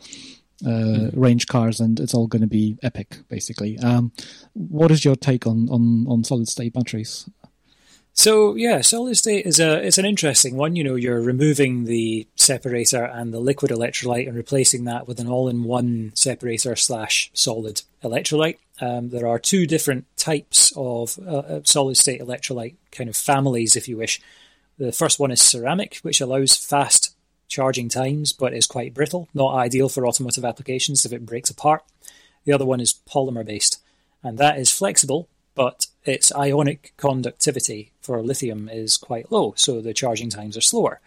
[0.66, 1.12] uh, mm.
[1.16, 3.78] range cars, and it's all going to be epic, basically.
[3.80, 4.12] Um,
[4.54, 7.30] what is your take on, on, on solid state batteries?
[8.14, 10.76] So yeah, solid state is a it's an interesting one.
[10.76, 15.28] You know, you're removing the separator and the liquid electrolyte and replacing that with an
[15.28, 18.58] all-in-one separator slash solid electrolyte.
[18.80, 23.76] Um, there are two different types of uh, uh, solid state electrolyte kind of families,
[23.76, 24.22] if you wish.
[24.78, 27.16] The first one is ceramic, which allows fast
[27.48, 31.84] charging times, but is quite brittle, not ideal for automotive applications if it breaks apart.
[32.46, 33.82] The other one is polymer based,
[34.24, 39.94] and that is flexible but its ionic conductivity for lithium is quite low, so the
[39.94, 41.00] charging times are slower.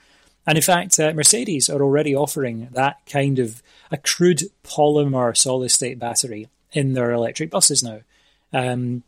[0.47, 5.71] And in fact, uh, Mercedes are already offering that kind of a crude polymer solid
[5.71, 8.01] state battery in their electric buses now.
[8.53, 9.03] Um,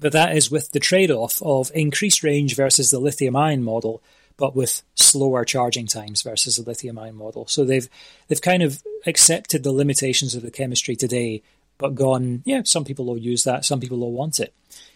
[0.00, 4.02] but that is with the trade off of increased range versus the lithium ion model,
[4.36, 7.46] but with slower charging times versus the lithium ion model.
[7.46, 7.88] So they've
[8.28, 11.42] they've kind of accepted the limitations of the chemistry today
[11.80, 14.52] but gone, yeah, some people will use that, some people will want it.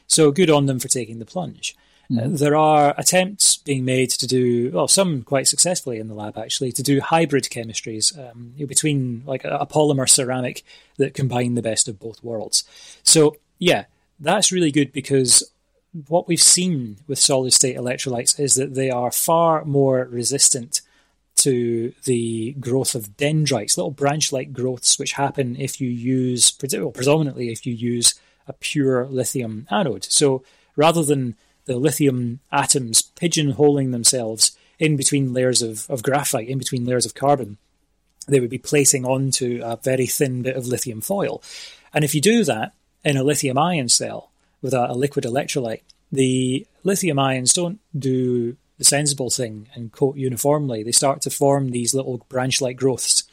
[0.06, 1.76] So good on them for taking the plunge.
[2.10, 2.34] Mm.
[2.34, 6.36] Uh, there are attempts being made to do, well, some quite successfully in the lab
[6.36, 10.62] actually, to do hybrid chemistries um, between like a, a polymer ceramic
[10.98, 12.64] that combine the best of both worlds.
[13.02, 13.84] So, yeah,
[14.20, 15.50] that's really good because
[16.08, 20.80] what we've seen with solid state electrolytes is that they are far more resistant
[21.36, 27.50] to the growth of dendrites, little branch-like growths which happen if you use, well, predominantly
[27.50, 28.14] if you use
[28.46, 30.04] a pure lithium anode.
[30.04, 30.42] So
[30.76, 31.36] rather than
[31.66, 37.14] the lithium atoms pigeonholing themselves in between layers of, of graphite, in between layers of
[37.14, 37.58] carbon,
[38.26, 41.42] they would be placing onto a very thin bit of lithium foil.
[41.92, 42.72] And if you do that
[43.04, 44.30] in a lithium ion cell
[44.62, 50.16] with a, a liquid electrolyte, the lithium ions don't do the sensible thing and coat
[50.16, 50.82] uniformly.
[50.82, 53.24] They start to form these little branch like growths.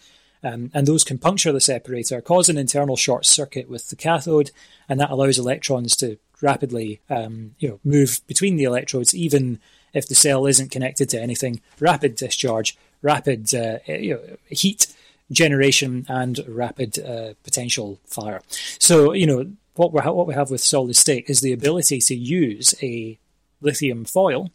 [0.44, 4.52] Um, and those can puncture the separator, cause an internal short circuit with the cathode,
[4.90, 9.60] and that allows electrons to rapidly um, you know, move between the electrodes, even
[9.94, 11.62] if the cell isn't connected to anything.
[11.80, 14.88] Rapid discharge, rapid uh, you know, heat
[15.32, 18.42] generation, and rapid uh, potential fire.
[18.80, 22.16] So, you know, what, we what we have with solid state is the ability to
[22.16, 23.18] use a
[23.62, 24.50] lithium foil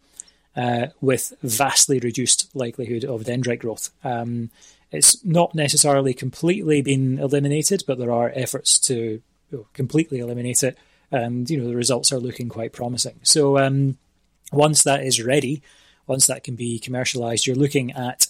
[0.56, 3.90] uh, with vastly reduced likelihood of dendrite growth.
[4.04, 4.50] Um,
[4.90, 9.20] it's not necessarily completely been eliminated, but there are efforts to
[9.72, 10.78] completely eliminate it,
[11.10, 13.20] and you know the results are looking quite promising.
[13.22, 13.98] So um,
[14.52, 15.62] once that is ready,
[16.06, 18.28] once that can be commercialized, you're looking at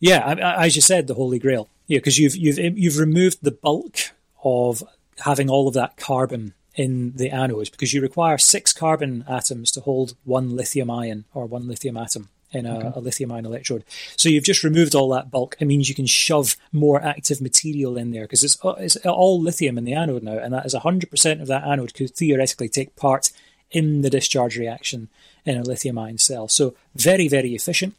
[0.00, 1.68] yeah, as you said, the holy grail.
[1.86, 3.98] Yeah, because you've you've you've removed the bulk
[4.42, 4.82] of
[5.18, 9.80] having all of that carbon in the anodes because you require six carbon atoms to
[9.80, 12.92] hold one lithium ion or one lithium atom in a, okay.
[12.94, 13.84] a, lithium ion electrode.
[14.16, 15.56] So you've just removed all that bulk.
[15.60, 19.78] It means you can shove more active material in there because it's, it's all lithium
[19.78, 23.30] in the anode now, and that is 100% of that anode could theoretically take part
[23.70, 25.08] in the discharge reaction
[25.44, 26.48] in a lithium ion cell.
[26.48, 27.94] So very, very efficient.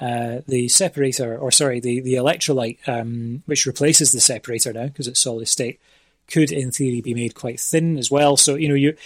[0.00, 5.08] Uh, the separator, or sorry, the, the electrolyte, um, which replaces the separator now because
[5.08, 5.80] it's solid state,
[6.28, 8.36] could in theory be made quite thin as well.
[8.36, 8.96] So, you know, you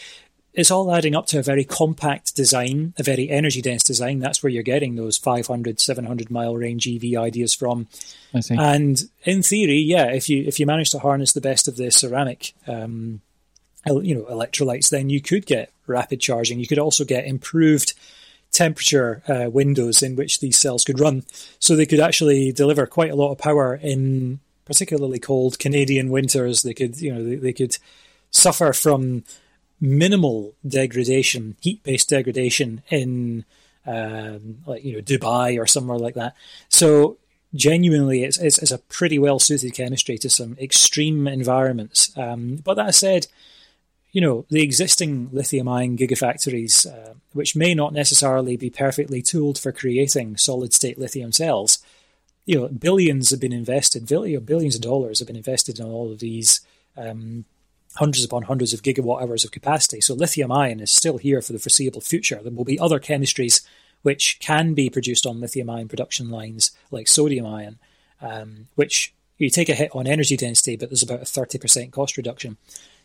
[0.55, 4.19] it's all adding up to a very compact design, a very energy dense design.
[4.19, 7.87] That's where you're getting those 500, 700 mile range EV ideas from.
[8.35, 8.57] I see.
[8.57, 11.91] And in theory, yeah, if you if you manage to harness the best of the
[11.91, 13.21] ceramic, um,
[13.87, 16.59] you know, electrolytes, then you could get rapid charging.
[16.59, 17.95] You could also get improved
[18.51, 21.25] temperature uh, windows in which these cells could run,
[21.59, 26.63] so they could actually deliver quite a lot of power in particularly cold Canadian winters.
[26.63, 27.79] They could, you know, they, they could
[28.31, 29.25] suffer from
[29.81, 33.45] minimal degradation, heat-based degradation in,
[33.87, 36.35] um, like you know, Dubai or somewhere like that.
[36.69, 37.19] So
[37.55, 42.17] genuinely, it's, it's, it's a pretty well-suited chemistry to some extreme environments.
[42.17, 43.27] Um, but that said,
[44.11, 49.71] you know, the existing lithium-ion gigafactories, uh, which may not necessarily be perfectly tooled for
[49.71, 51.79] creating solid-state lithium cells,
[52.47, 56.19] you know, billions have been invested, billions of dollars have been invested in all of
[56.19, 56.63] these
[56.97, 57.45] um,
[57.99, 60.01] hundreds upon hundreds of gigawatt hours of capacity.
[60.01, 62.41] So lithium ion is still here for the foreseeable future.
[62.43, 63.63] There will be other chemistries
[64.03, 67.79] which can be produced on lithium ion production lines, like sodium ion,
[68.23, 72.17] um, which you take a hit on energy density, but there's about a 30% cost
[72.17, 72.57] reduction.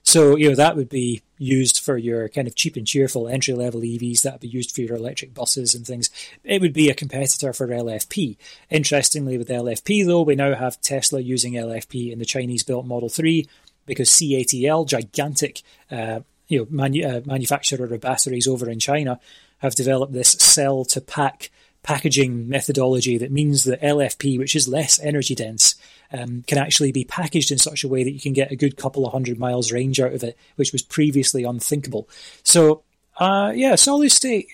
[0.06, 3.54] So, you know, that would be used for your kind of cheap and cheerful entry
[3.54, 4.22] level EVs.
[4.22, 6.10] That would be used for your electric buses and things.
[6.44, 8.36] It would be a competitor for LFP.
[8.70, 13.10] Interestingly, with LFP, though, we now have Tesla using LFP in the Chinese built Model
[13.10, 13.48] 3
[13.86, 15.62] because CATL, gigantic
[15.92, 19.20] uh, you know, manu- uh, manufacturer of batteries over in China,
[19.60, 21.50] have developed this cell to pack
[21.84, 25.76] packaging methodology that means that LFP, which is less energy dense,
[26.14, 28.78] um, can actually be packaged in such a way that you can get a good
[28.78, 32.08] couple of hundred miles range out of it, which was previously unthinkable.
[32.44, 32.84] So,
[33.18, 34.48] uh, yeah, solid state.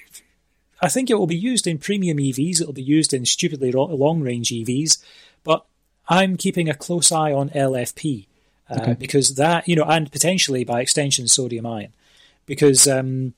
[0.81, 2.61] I think it will be used in premium EVs.
[2.61, 4.97] It will be used in stupidly long range EVs,
[5.43, 5.65] but
[6.07, 8.25] I'm keeping a close eye on LFP
[8.69, 8.93] uh, okay.
[8.93, 11.93] because that you know, and potentially by extension sodium ion,
[12.45, 13.33] because um,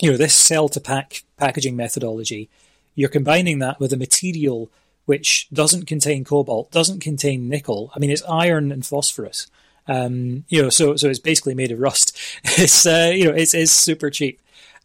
[0.00, 2.48] you know this cell to pack packaging methodology.
[2.94, 4.70] You're combining that with a material
[5.06, 7.90] which doesn't contain cobalt, doesn't contain nickel.
[7.94, 9.46] I mean, it's iron and phosphorus.
[9.88, 12.16] Um, you know, so so it's basically made of rust.
[12.44, 14.40] It's uh, you know, it's, it's super cheap,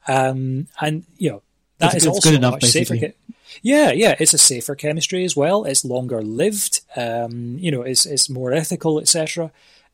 [0.08, 1.42] um, and you know
[1.78, 3.00] that it's, is also good enough, much basically.
[3.00, 3.14] safer.
[3.62, 5.66] Yeah, yeah, it's a safer chemistry as well.
[5.66, 6.82] It's longer lived.
[6.96, 9.52] Um, you know, it's it's more ethical, etc.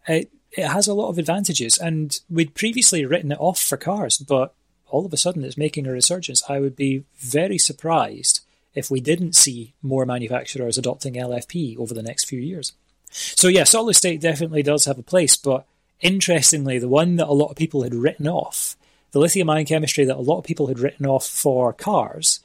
[0.07, 4.17] It it has a lot of advantages, and we'd previously written it off for cars,
[4.17, 4.53] but
[4.87, 6.43] all of a sudden it's making a resurgence.
[6.47, 8.41] I would be very surprised
[8.75, 12.73] if we didn't see more manufacturers adopting LFP over the next few years.
[13.09, 15.65] So, yeah, solid state definitely does have a place, but
[16.01, 18.75] interestingly, the one that a lot of people had written off,
[19.11, 22.39] the lithium ion chemistry that a lot of people had written off for cars,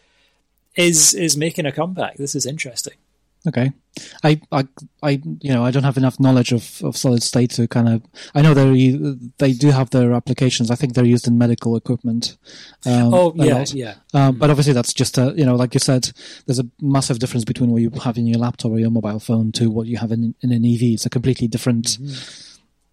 [0.75, 2.17] is is making a comeback.
[2.17, 2.95] This is interesting.
[3.49, 3.73] Okay,
[4.23, 4.67] I, I,
[5.03, 8.03] I, you know, I don't have enough knowledge of, of solid state to kind of.
[8.35, 8.97] I know they
[9.39, 10.71] they do have their applications.
[10.71, 12.37] I think they're used in medical equipment.
[12.85, 13.95] Um, oh yeah, yeah.
[14.15, 16.11] Um, but obviously, that's just a you know, like you said,
[16.47, 19.53] there's a massive difference between what you have in your laptop or your mobile phone
[19.53, 20.83] to what you have in in an EV.
[20.83, 21.87] It's a completely different.
[21.87, 22.45] Mm-hmm.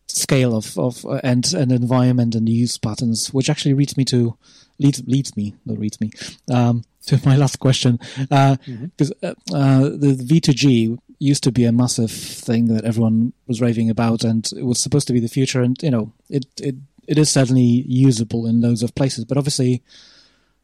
[0.07, 4.37] Scale of of uh, and and environment and use patterns, which actually leads me to
[4.79, 6.11] leads leads me not reads me
[6.51, 9.25] um, to my last question because uh, mm-hmm.
[9.25, 14.23] uh, uh, the V2G used to be a massive thing that everyone was raving about,
[14.23, 15.61] and it was supposed to be the future.
[15.61, 16.75] And you know, it it
[17.07, 19.81] it is certainly usable in loads of places, but obviously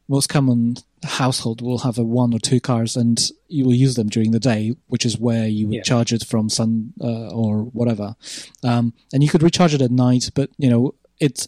[0.08, 4.10] most common household will have a one or two cars, and you will use them
[4.10, 5.84] during the day, which is where you would Yeah.
[5.84, 8.16] charge it from sun uh, or whatever.
[8.64, 11.48] Um, and you could recharge it at night, but you know it's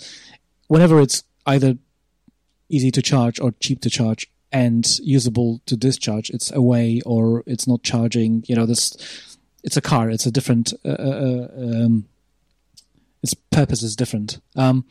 [0.67, 1.77] whenever it's either
[2.69, 7.67] easy to charge or cheap to charge and usable to discharge, it's away or it's
[7.67, 8.43] not charging.
[8.47, 8.95] You know, this
[9.63, 10.09] it's a car.
[10.09, 10.73] It's a different.
[10.85, 12.05] Uh, uh, um,
[13.23, 14.39] its purpose is different.
[14.55, 14.85] Um,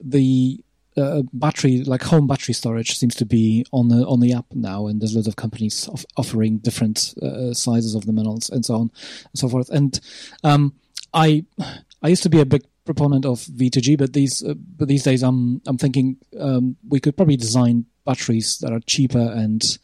[0.00, 0.60] The
[0.96, 4.86] uh, battery, like home battery storage, seems to be on the on the app now,
[4.86, 8.74] and there's loads of companies off- offering different uh, sizes of them and, and so
[8.74, 8.90] on and
[9.34, 9.70] so forth.
[9.70, 9.98] And
[10.44, 10.74] um,
[11.14, 11.44] I
[12.02, 15.22] I used to be a big proponent of V2G, but these uh, but these days
[15.22, 19.78] I'm I'm thinking um, we could probably design batteries that are cheaper and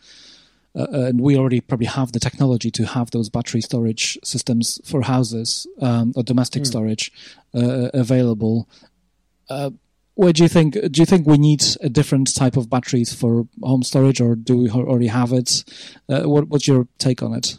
[0.75, 5.03] uh, and we already probably have the technology to have those battery storage systems for
[5.03, 7.11] houses um, or domestic storage
[7.55, 8.69] uh, available.
[9.49, 9.71] Uh,
[10.15, 10.75] what do you think?
[10.75, 14.57] Do you think we need a different type of batteries for home storage, or do
[14.57, 15.65] we already have it?
[16.09, 17.57] Uh, what, what's your take on it?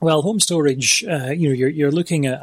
[0.00, 2.40] Well, home storage, uh, you know, you're you're looking at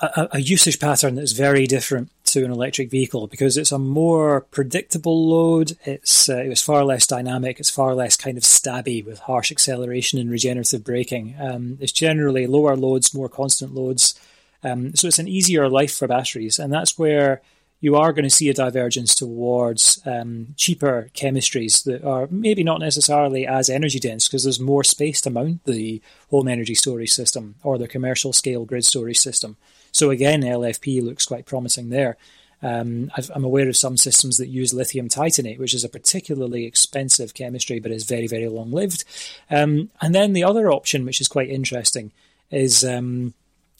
[0.00, 4.42] a, a, usage pattern that's very different to an electric vehicle because it's a more
[4.50, 5.76] predictable load.
[5.84, 7.58] It's uh, it was far less dynamic.
[7.58, 11.36] It's far less kind of stabby with harsh acceleration and regenerative braking.
[11.40, 14.18] Um, it's generally lower loads, more constant loads.
[14.62, 17.40] Um, so it's an easier life for batteries, and that's where
[17.80, 22.80] you are going to see a divergence towards um, cheaper chemistries that are maybe not
[22.80, 27.54] necessarily as energy dense because there's more space to mount the home energy storage system
[27.62, 29.56] or the commercial scale grid storage system.
[29.96, 32.18] So again, LFP looks quite promising there.
[32.62, 36.66] Um, I've, I'm aware of some systems that use lithium titanate, which is a particularly
[36.66, 39.04] expensive chemistry, but is very, very long lived.
[39.50, 42.12] Um, and then the other option, which is quite interesting,
[42.50, 43.32] is um,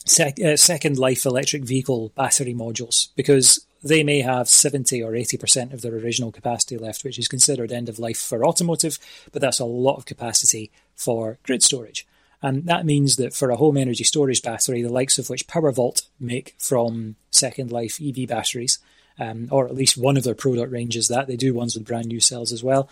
[0.05, 5.71] sec- uh, second life electric vehicle battery modules because they may have 70 or 80%
[5.71, 8.97] of their original capacity left, which is considered end of life for automotive,
[9.31, 12.07] but that's a lot of capacity for grid storage.
[12.41, 16.07] And that means that for a home energy storage battery, the likes of which PowerVault
[16.19, 18.79] make from Second Life EV batteries,
[19.19, 22.05] um, or at least one of their product ranges that they do ones with brand
[22.07, 22.89] new cells as well.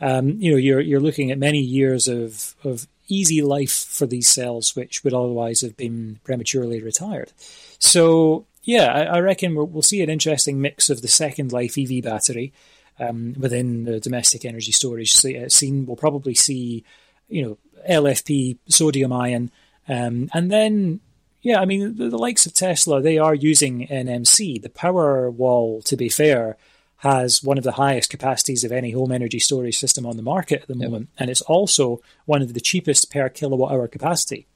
[0.00, 4.28] Um, you know, you're you're looking at many years of of easy life for these
[4.28, 7.32] cells, which would otherwise have been prematurely retired.
[7.78, 11.78] So yeah, I, I reckon we'll, we'll see an interesting mix of the Second Life
[11.78, 12.52] EV battery
[12.98, 15.86] um, within the domestic energy storage scene.
[15.86, 16.84] We'll probably see,
[17.28, 19.50] you know, LFP, sodium ion,
[19.88, 21.00] um, and then
[21.42, 24.60] yeah, I mean the, the, likes of Tesla, they are using NMC.
[24.60, 26.56] The Powerwall, to be fair,
[26.98, 30.62] has one of the highest capacities of any home energy storage system on the market
[30.62, 34.46] at the moment, and it's also one of the cheapest per kilowatt hour capacity.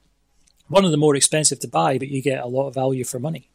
[0.67, 3.19] One of the more expensive to buy, but you get a lot of value for
[3.19, 3.49] money.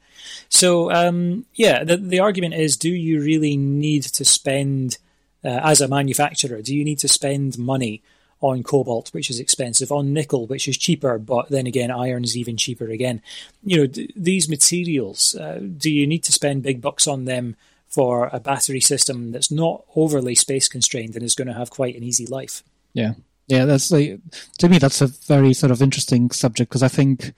[0.48, 4.98] So um, yeah, the, the argument is: Do you really need to spend,
[5.44, 8.02] uh, as a manufacturer, do you need to spend money
[8.41, 12.57] on cobalt, which is expensive, on nickel, which is cheaper, but then again, iron's even
[12.57, 13.20] cheaper again.
[13.64, 17.57] You know, d- these materials, uh, do you need to spend big bucks on them
[17.89, 21.97] for a battery system that's not overly space constrained and is going to have quite
[21.97, 22.62] an easy life?
[22.93, 23.14] Yeah,
[23.49, 24.20] yeah, that's like
[24.59, 27.32] to me that's a very sort of interesting subject because I think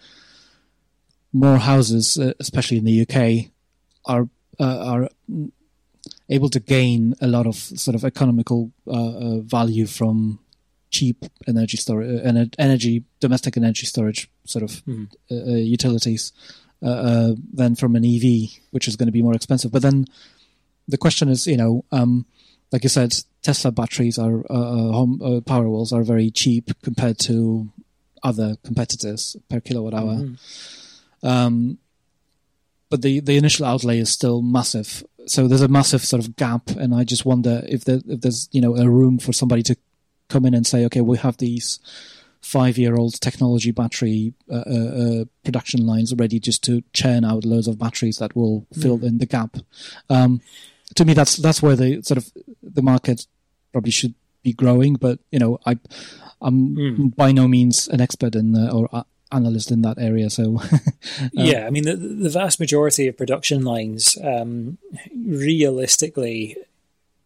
[1.32, 3.50] more houses, uh, especially in the UK,
[4.04, 4.28] are
[4.58, 5.08] uh, are
[6.28, 10.40] able to gain a lot of sort of economical uh, value from
[10.90, 15.08] cheap energy storage, uh, energy domestic energy storage sort of mm.
[15.30, 16.32] uh, utilities
[16.82, 19.72] uh, than from an EV, which is going to be more expensive.
[19.72, 20.06] But then
[20.88, 22.26] the question is, you know, um,
[22.72, 27.68] like you said, Tesla batteries are home Powerwalls are very cheap compared to
[28.22, 30.14] other competitors per kilowatt hour.
[30.14, 31.26] Mm-hmm.
[31.26, 31.78] Um,
[32.90, 35.04] but the, the initial outlay is still massive.
[35.26, 38.48] So there's a massive sort of gap, and I just wonder if there, if there's
[38.52, 39.76] you know a room for somebody to
[40.30, 41.78] come in and say, okay, we have these
[42.40, 47.68] five year old technology battery uh, uh, production lines ready just to churn out loads
[47.68, 49.04] of batteries that will fill mm.
[49.04, 49.56] in the gap.
[50.08, 50.40] Um,
[50.96, 53.26] to me, that's that's where the sort of the market
[53.72, 54.94] probably should be growing.
[54.94, 55.78] But you know, I
[56.40, 57.16] I'm mm.
[57.16, 60.30] by no means an expert in the, or uh, analyst in that area.
[60.30, 60.60] So
[61.20, 64.78] um, yeah, I mean, the, the vast majority of production lines, um,
[65.14, 66.56] realistically,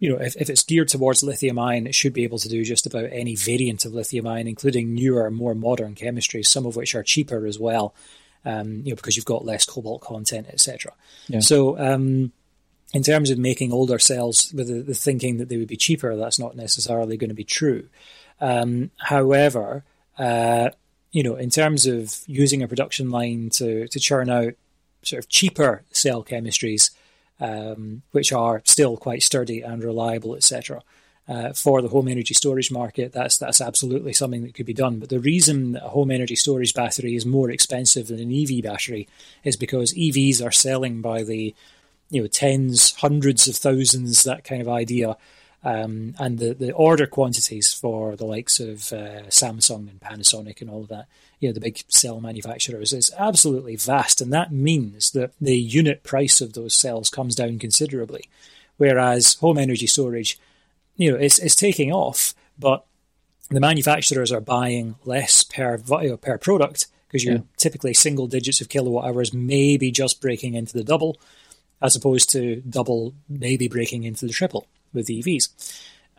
[0.05, 2.62] you know, if, if it's geared towards lithium ion, it should be able to do
[2.62, 6.94] just about any variant of lithium ion, including newer, more modern chemistries, some of which
[6.94, 7.94] are cheaper as well,
[8.44, 10.92] um, you know, because you've got less cobalt content, etc.
[11.28, 11.40] Yeah.
[11.40, 12.32] So, um,
[12.92, 16.14] in terms of making older cells with the, the, thinking that they would be cheaper,
[16.16, 17.88] that's not necessarily going to be true.
[18.42, 19.84] Um, however,
[20.18, 20.68] uh,
[21.12, 24.52] you know, in terms of using a production line to to churn out
[25.02, 26.90] sort of cheaper cell chemistries,
[27.41, 30.82] um, which are still quite sturdy and reliable, etc.
[31.28, 34.99] uh, for the home energy storage market, that's that's absolutely something that could be done.
[34.99, 39.09] But the reason a home energy storage battery is more expensive than an EV battery
[39.43, 41.55] is because EVs are selling by the
[42.11, 45.16] you know tens, hundreds of thousands, that kind of idea.
[45.65, 50.69] Um, and the, the order quantities for the likes of uh, Samsung and Panasonic and
[50.69, 51.07] all of that,
[51.41, 54.21] you know, the big cell manufacturers is absolutely vast.
[54.21, 58.29] And that means that the unit price of those cells comes down considerably.
[58.77, 60.39] Whereas home energy storage
[60.97, 62.85] you know, it's, it's taking off, but
[63.51, 67.43] the manufacturers are buying less per you know, per product because you're yeah.
[67.57, 71.17] typically single digits of kilowatt hours, maybe just breaking into the double,
[71.83, 75.49] as opposed to double maybe breaking into the triple with EVs.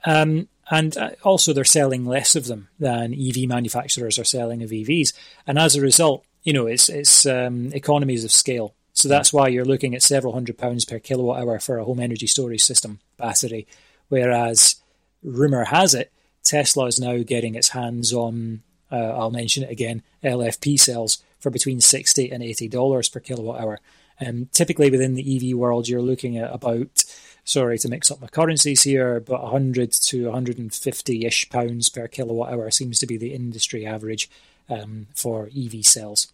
[0.05, 4.69] Um, and uh, also, they're selling less of them than EV manufacturers are selling of
[4.69, 5.13] EVs,
[5.47, 8.75] and as a result, you know, it's it's um, economies of scale.
[8.93, 11.99] So that's why you're looking at several hundred pounds per kilowatt hour for a home
[11.99, 13.67] energy storage system battery
[14.07, 14.75] Whereas
[15.23, 16.11] rumor has it,
[16.43, 18.61] Tesla is now getting its hands on,
[18.91, 23.79] uh, I'll mention it again, LFP cells for between 60 and $80 per kilowatt hour.
[24.25, 27.03] Um, typically within the EV world, you're looking at about,
[27.45, 32.51] sorry to mix up my currencies here, but 100 to 150 ish pounds per kilowatt
[32.51, 34.29] hour seems to be the industry average
[34.67, 36.33] um, for EV cells.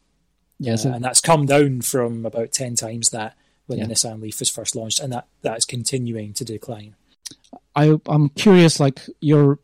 [0.58, 3.36] Yes, uh, and that's come down from about 10 times that
[3.68, 3.86] when yeah.
[3.86, 6.96] the Nissan Leaf was first launched, and that, that is continuing to decline.
[7.76, 9.60] I, I'm curious, like your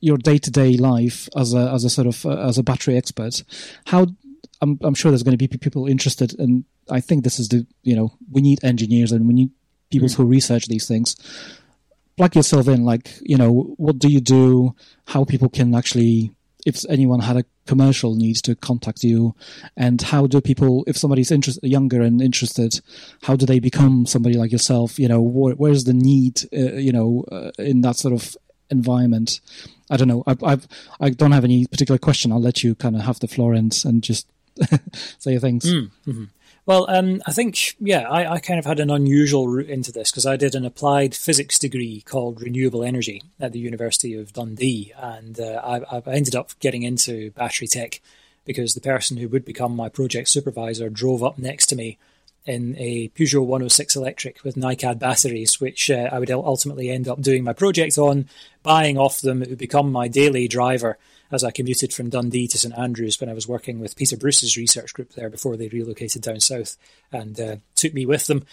[0.00, 2.96] your day to day life as a as a sort of uh, as a battery
[2.96, 3.42] expert.
[3.86, 4.06] How
[4.60, 7.66] I'm I'm sure there's going to be people interested, and I think this is the
[7.82, 9.50] you know we need engineers and we need
[9.92, 10.16] people mm.
[10.16, 11.16] who research these things.
[12.16, 14.74] Plug yourself in, like you know, what do you do?
[15.06, 16.32] How people can actually
[16.64, 19.34] if anyone had a commercial need to contact you
[19.76, 22.80] and how do people if somebody's interested younger and interested
[23.22, 26.92] how do they become somebody like yourself you know where, where's the need uh, you
[26.92, 28.36] know uh, in that sort of
[28.70, 29.40] environment
[29.90, 30.66] i don't know I, I've,
[31.00, 33.54] i do not have any particular question i'll let you kind of have the floor
[33.54, 34.26] and, and just
[35.18, 36.24] say things mm, mm-hmm.
[36.64, 40.12] Well, um, I think, yeah, I, I, kind of had an unusual route into this
[40.12, 44.92] because I did an applied physics degree called renewable energy at the University of Dundee.
[44.96, 48.00] And uh, I, I, ended up getting into battery tech
[48.44, 51.98] because the person who would become my project supervisor drove up next to me
[52.46, 57.20] in a Peugeot 106 electric with NiCad batteries, which uh, I would ultimately end up
[57.20, 58.28] doing my project on,
[58.62, 59.42] buying off them.
[59.42, 60.96] It would become my daily driver
[61.32, 64.56] as I commuted from Dundee to St Andrews when I was working with Peter Bruce's
[64.56, 66.76] research group there before they relocated down south
[67.10, 68.44] and uh, took me with them.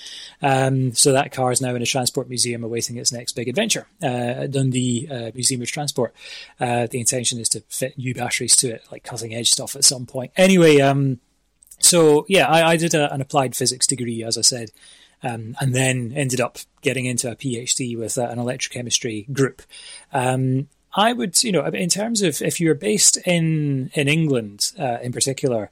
[0.42, 3.86] Um, so that car is now in a transport museum awaiting its next big adventure
[4.02, 6.16] uh, at Dundee uh, Museum of Transport.
[6.60, 9.84] Uh, the intention is to fit new batteries to it, like cutting edge stuff at
[9.84, 10.32] some point.
[10.38, 11.20] Anyway, um,
[11.80, 14.72] so yeah, I, I did a, an applied physics degree, as I said.
[15.22, 19.62] Um, and then ended up getting into a PhD with uh, an electrochemistry group.
[20.14, 24.98] Um, I would, you know, in terms of if you're based in in England uh,
[25.02, 25.70] in particular,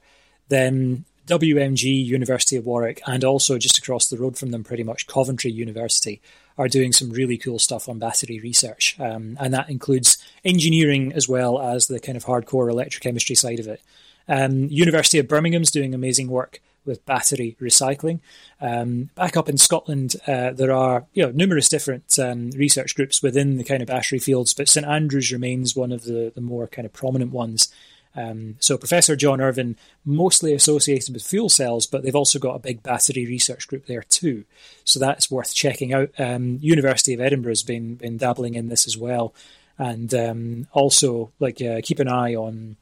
[0.48, 5.06] then WMG, University of Warwick, and also just across the road from them, pretty much
[5.06, 6.20] Coventry University,
[6.56, 11.28] are doing some really cool stuff on battery research, um, and that includes engineering as
[11.28, 13.82] well as the kind of hardcore electrochemistry side of it.
[14.28, 18.18] Um, University of Birmingham's doing amazing work with battery recycling.
[18.60, 23.22] Um, back up in Scotland, uh, there are you know numerous different um, research groups
[23.22, 26.66] within the kind of battery fields, but St Andrews remains one of the, the more
[26.66, 27.72] kind of prominent ones.
[28.16, 32.60] Um, so Professor John Irvine, mostly associated with fuel cells, but they've also got a
[32.60, 34.44] big battery research group there too.
[34.84, 36.10] So that's worth checking out.
[36.18, 39.34] Um, University of Edinburgh has been been dabbling in this as well,
[39.76, 42.76] and um, also like uh, keep an eye on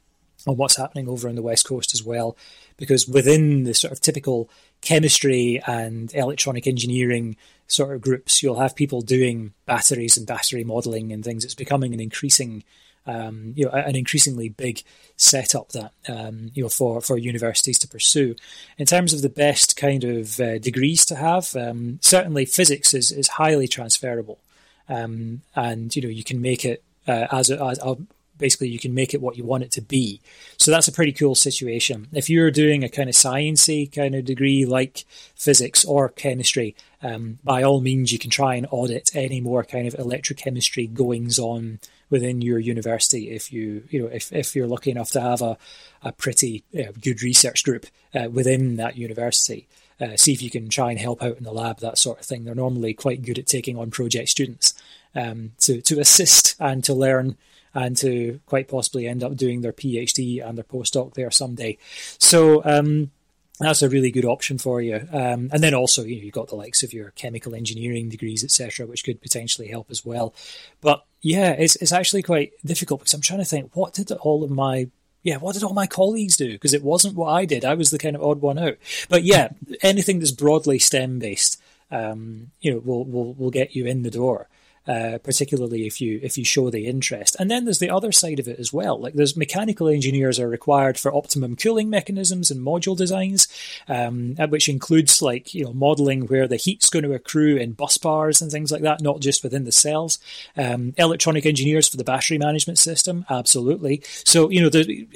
[0.47, 2.37] on what's happening over on the west coast as well
[2.77, 4.49] because within the sort of typical
[4.81, 7.35] chemistry and electronic engineering
[7.67, 11.43] sort of groups, you'll have people doing batteries and battery modeling and things.
[11.43, 12.63] It's becoming an increasing,
[13.05, 14.83] um, you know, an increasingly big
[15.15, 18.35] setup that um, you know for for universities to pursue.
[18.77, 23.11] In terms of the best kind of uh, degrees to have, um, certainly physics is
[23.11, 24.39] is highly transferable,
[24.87, 27.97] um, and you know you can make it uh, as, as a,
[28.37, 30.21] basically you can make it what you want it to be.
[30.57, 32.07] So that's a pretty cool situation.
[32.13, 37.39] If you're doing a kind of sciencey kind of degree like physics or chemistry, um,
[37.43, 41.79] by all means you can try and audit any more kind of electrochemistry goings on
[42.09, 45.57] within your university if you you know if, if you're lucky enough to have a,
[46.03, 46.63] a pretty
[47.01, 47.85] good research group
[48.15, 49.67] uh, within that university.
[49.99, 52.25] Uh, see if you can try and help out in the lab, that sort of
[52.25, 52.43] thing.
[52.43, 54.75] They're normally quite good at taking on project students
[55.15, 57.35] um, to to assist and to learn
[57.77, 61.77] and to quite possibly end up doing their PhD and their postdoc there someday.
[62.17, 63.11] So, um,
[63.59, 64.95] that's a really good option for you.
[65.11, 68.43] Um, and then also, you know, you've got the likes of your chemical engineering degrees,
[68.43, 70.33] etc., which could potentially help as well.
[70.81, 74.43] But yeah, it's it's actually quite difficult because I'm trying to think what did all
[74.43, 74.89] of my
[75.23, 76.51] yeah, what did all my colleagues do?
[76.51, 77.65] Because it wasn't what I did.
[77.65, 78.77] I was the kind of odd one out.
[79.09, 79.49] But yeah,
[79.81, 81.59] anything that's broadly STEM based,
[81.89, 84.47] um, you know, will will will get you in the door
[84.87, 87.35] uh, particularly if you if you show the interest.
[87.39, 88.99] And then there's the other side of it as well.
[88.99, 93.47] Like there's mechanical engineers are required for optimum cooling mechanisms and module designs,
[93.89, 97.97] um, which includes like you know modelling where the heat's going to accrue in bus
[97.97, 100.19] bars and things like that, not just within the cells.
[100.55, 104.01] Um, electronic engineers for the battery management system, absolutely.
[104.05, 104.69] So you know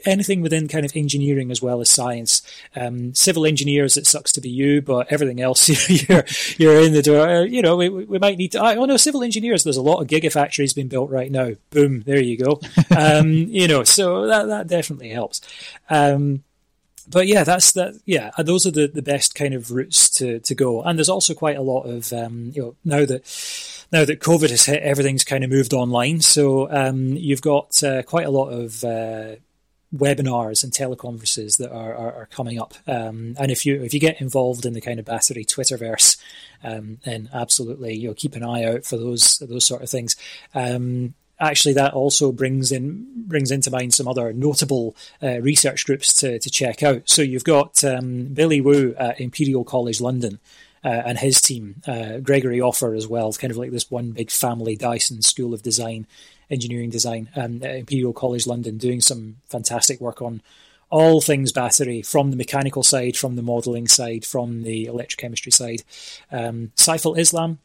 [0.06, 2.42] anything within kind of engineering as well as science.
[2.76, 5.70] Um, civil engineers, it sucks to be you, but everything else
[6.10, 6.26] you're
[6.58, 7.28] you're in the door.
[7.28, 8.62] Uh, you know we, we might need to.
[8.62, 11.52] oh no, civil engineers there's a lot of gigafactories being built right now.
[11.70, 12.60] Boom, there you go.
[12.98, 15.42] um, you know, so that that definitely helps.
[15.90, 16.44] Um,
[17.10, 18.00] but yeah, that's that.
[18.06, 20.82] Yeah, those are the, the best kind of routes to, to go.
[20.82, 23.24] And there's also quite a lot of um, you know now that
[23.92, 26.22] now that COVID has hit, everything's kind of moved online.
[26.22, 29.36] So um, you've got uh, quite a lot of uh,
[29.96, 32.74] webinars and teleconferences that are, are, are coming up.
[32.88, 36.18] Um, and if you if you get involved in the kind of battery Twitterverse,
[36.64, 40.16] um, then absolutely you know keep an eye out for those those sort of things.
[40.56, 46.14] Um, actually, that also brings in brings into mind some other notable uh, research groups
[46.16, 47.04] to to check out.
[47.06, 50.40] So you've got um, Billy Wu at Imperial College London.
[50.84, 54.32] Uh, and his team, uh, Gregory Offer as well, kind of like this one big
[54.32, 56.08] family Dyson School of Design
[56.52, 60.42] engineering design um, at Imperial College London, doing some fantastic work on
[60.92, 65.84] all things battery from the mechanical side, from the modelling side, from the electrochemistry side.
[66.32, 67.60] Um, Saiful Islam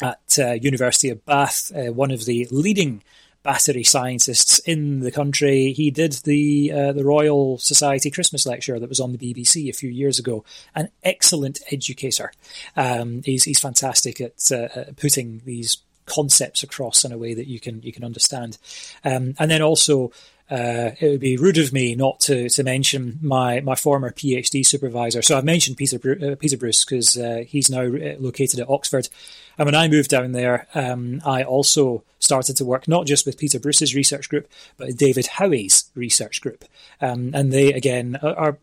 [0.00, 3.02] at uh, University of Bath, uh, one of the leading
[3.42, 5.72] battery scientists in the country.
[5.72, 9.72] He did the uh, the Royal Society Christmas lecture that was on the BBC a
[9.72, 10.44] few years ago.
[10.74, 12.32] An excellent educator.
[12.76, 17.46] Um, he's he's fantastic at, uh, at putting these concepts across in a way that
[17.46, 18.58] you can you can understand.
[19.04, 20.12] Um, and then also,
[20.50, 24.66] uh, it would be rude of me not to, to mention my, my former PhD
[24.66, 25.22] supervisor.
[25.22, 29.08] So I've mentioned Peter uh, Peter Bruce because uh, he's now uh, located at Oxford.
[29.56, 33.38] And when I moved down there, um, I also started to work not just with
[33.38, 36.64] Peter Bruce's research group, but David Howey's research group.
[37.00, 38.58] Um, and they again are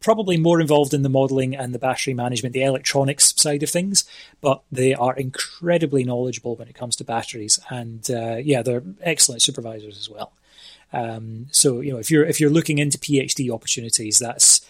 [0.00, 4.04] probably more involved in the modeling and the battery management, the electronics side of things,
[4.40, 7.60] but they are incredibly knowledgeable when it comes to batteries.
[7.68, 10.32] And uh, yeah, they're excellent supervisors as well.
[10.92, 14.60] Um, so you know, if you're if you're looking into PhD opportunities, that's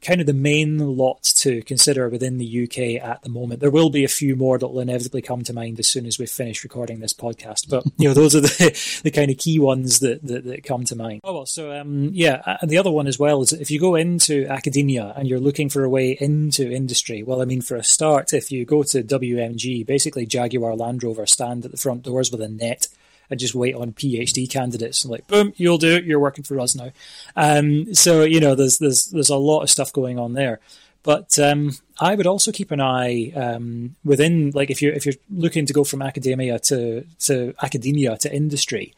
[0.00, 3.60] kind of the main lot to consider within the UK at the moment.
[3.60, 6.18] There will be a few more that will inevitably come to mind as soon as
[6.18, 7.68] we finish recording this podcast.
[7.68, 10.84] But you know, those are the the kind of key ones that that, that come
[10.84, 11.22] to mind.
[11.24, 13.94] Oh well, so um, yeah, and the other one as well is if you go
[13.96, 17.22] into academia and you're looking for a way into industry.
[17.22, 21.26] Well, I mean, for a start, if you go to WMG, basically Jaguar Land Rover
[21.26, 22.88] stand at the front doors with a net
[23.30, 26.04] and just wait on PhD candidates and like, boom, you'll do it.
[26.04, 26.90] You're working for us now.
[27.36, 30.60] Um, so you know, there's there's there's a lot of stuff going on there.
[31.04, 35.14] But um, I would also keep an eye um, within, like, if you're if you're
[35.30, 38.94] looking to go from academia to to academia to industry.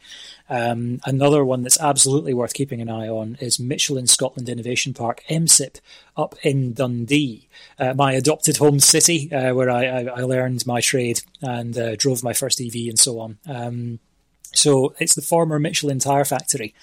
[0.49, 5.21] Um, another one that's absolutely worth keeping an eye on is Michelin Scotland Innovation Park,
[5.29, 5.81] MSIP,
[6.15, 10.79] up in Dundee, uh, my adopted home city, uh, where I, I, I, learned my
[10.79, 13.99] trade and uh, drove my first EV and so on.
[14.53, 16.73] So it's the former Michelin tire factory,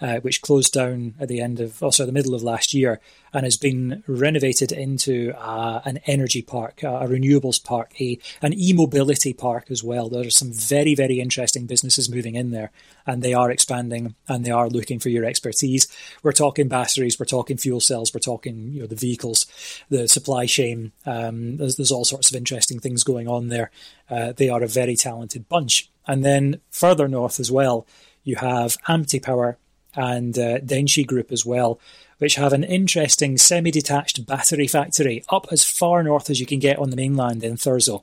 [0.00, 3.00] uh, which closed down at the end of, also the middle of last year,
[3.32, 9.32] and has been renovated into uh, an energy park, a renewables park, a an e-mobility
[9.32, 10.08] park as well.
[10.08, 12.70] There are some very very interesting businesses moving in there,
[13.06, 15.88] and they are expanding and they are looking for your expertise.
[16.22, 19.46] We're talking batteries, we're talking fuel cells, we're talking you know the vehicles,
[19.88, 20.92] the supply chain.
[21.06, 23.70] Um, there's, there's all sorts of interesting things going on there.
[24.10, 25.90] Uh, they are a very talented bunch.
[26.06, 27.86] And then further north as well,
[28.22, 29.58] you have AMTE Power
[29.94, 31.78] and uh, Denchi Group as well,
[32.18, 36.58] which have an interesting semi detached battery factory up as far north as you can
[36.58, 38.02] get on the mainland in Thurso.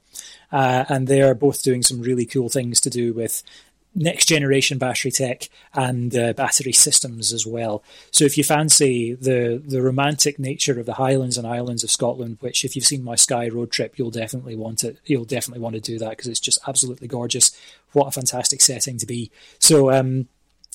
[0.51, 3.43] Uh, and they are both doing some really cool things to do with
[3.93, 7.83] next generation battery tech and uh, battery systems as well.
[8.11, 12.37] So if you fancy the the romantic nature of the Highlands and Islands of Scotland,
[12.39, 14.97] which if you've seen my Skye road trip, you'll definitely want it.
[15.05, 17.51] You'll definitely want to do that because it's just absolutely gorgeous.
[17.91, 19.31] What a fantastic setting to be.
[19.59, 20.27] So um,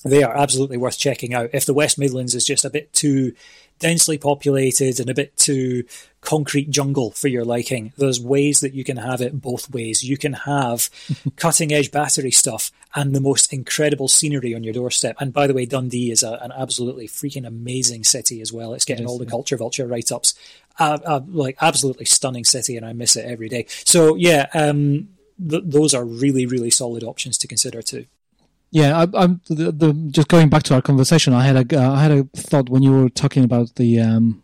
[0.04, 1.50] they are absolutely worth checking out.
[1.52, 3.32] If the West Midlands is just a bit too
[3.78, 5.84] densely populated and a bit too
[6.20, 7.92] concrete jungle for your liking.
[7.96, 10.02] There's ways that you can have it both ways.
[10.02, 10.90] You can have
[11.36, 15.16] cutting edge battery stuff and the most incredible scenery on your doorstep.
[15.20, 18.74] And by the way, Dundee is a, an absolutely freaking amazing city as well.
[18.74, 19.30] It's getting yes, all the yeah.
[19.30, 20.34] culture vulture write ups.
[20.78, 23.64] Uh, uh, like absolutely stunning city, and I miss it every day.
[23.68, 25.08] So yeah, um,
[25.38, 28.04] th- those are really really solid options to consider too.
[28.76, 31.32] Yeah, I, am the, the, just going back to our conversation.
[31.32, 34.42] I had a uh, I had a thought when you were talking about the um,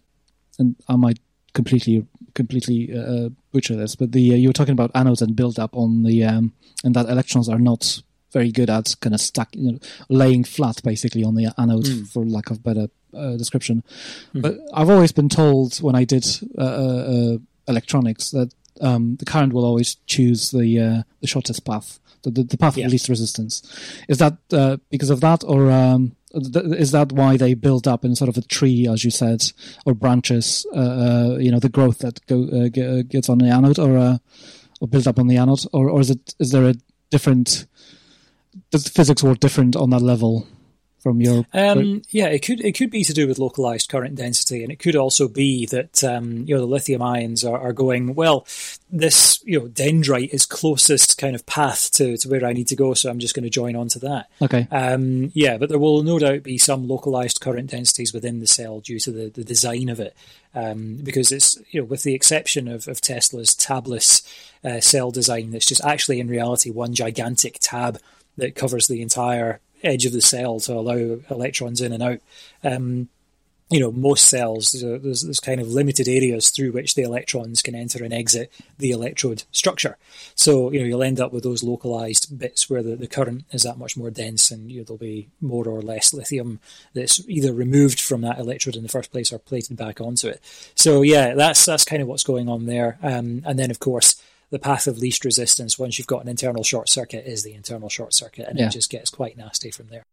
[0.58, 1.18] and I might
[1.52, 5.58] completely completely uh, butcher this, but the uh, you were talking about anodes and build
[5.58, 8.00] up on the um, and that electrons are not
[8.32, 9.78] very good at kind of stack, you know,
[10.08, 12.08] laying flat basically on the anode, mm.
[12.08, 13.84] for lack of better uh, description.
[14.34, 14.40] Mm.
[14.40, 16.24] But I've always been told when I did
[16.56, 17.36] uh, uh,
[17.68, 22.42] electronics that um, the current will always choose the uh, the shortest path, the, the,
[22.44, 22.86] the path yeah.
[22.86, 23.62] of least resistance.
[24.08, 24.38] Is that
[24.90, 28.42] because of that, or um, is that why they build up in sort of a
[28.42, 29.44] tree, as you said,
[29.84, 30.66] or branches?
[30.74, 34.18] Uh, uh, you know, the growth that go, uh, gets on the anode, or uh,
[34.80, 36.74] or built up on the anode, or or is it is there a
[37.10, 37.66] different?
[38.70, 40.46] Does the physics work different on that level?
[41.02, 44.62] From your um, yeah it could it could be to do with localized current density
[44.62, 48.14] and it could also be that um, you know the lithium ions are, are, going
[48.14, 48.46] well
[48.90, 52.76] this you know dendrite is closest kind of path to, to where I need to
[52.76, 54.30] go so I'm just going to join onto that.
[54.40, 54.68] Okay.
[54.70, 58.80] Um, yeah but there will no doubt be some localized current densities within the cell
[58.80, 60.16] due to the, the design of it.
[60.54, 64.22] Um, because it's you know with the exception of, of Tesla's tabless
[64.62, 67.98] uh, cell design that's just actually in reality one gigantic tab
[68.36, 72.20] that covers the entire edge of the cell to allow electrons in and out.
[72.62, 73.08] Um,
[73.72, 77.74] you know, most cells, there's, there's kind of limited areas through which the electrons can
[77.74, 79.96] enter and exit the electrode structure.
[80.34, 83.62] So, you know, you'll end up with those localized bits where the, the current is
[83.62, 86.60] that much more dense and you know, there'll be more or less lithium
[86.92, 90.42] that's either removed from that electrode in the first place or plated back onto it.
[90.74, 92.98] So, yeah, that's, that's kind of what's going on there.
[93.02, 94.22] Um, and then, of course,
[94.52, 97.88] the path of least resistance once you've got an internal short circuit is the internal
[97.88, 98.66] short circuit, and yeah.
[98.66, 100.04] it just gets quite nasty from there.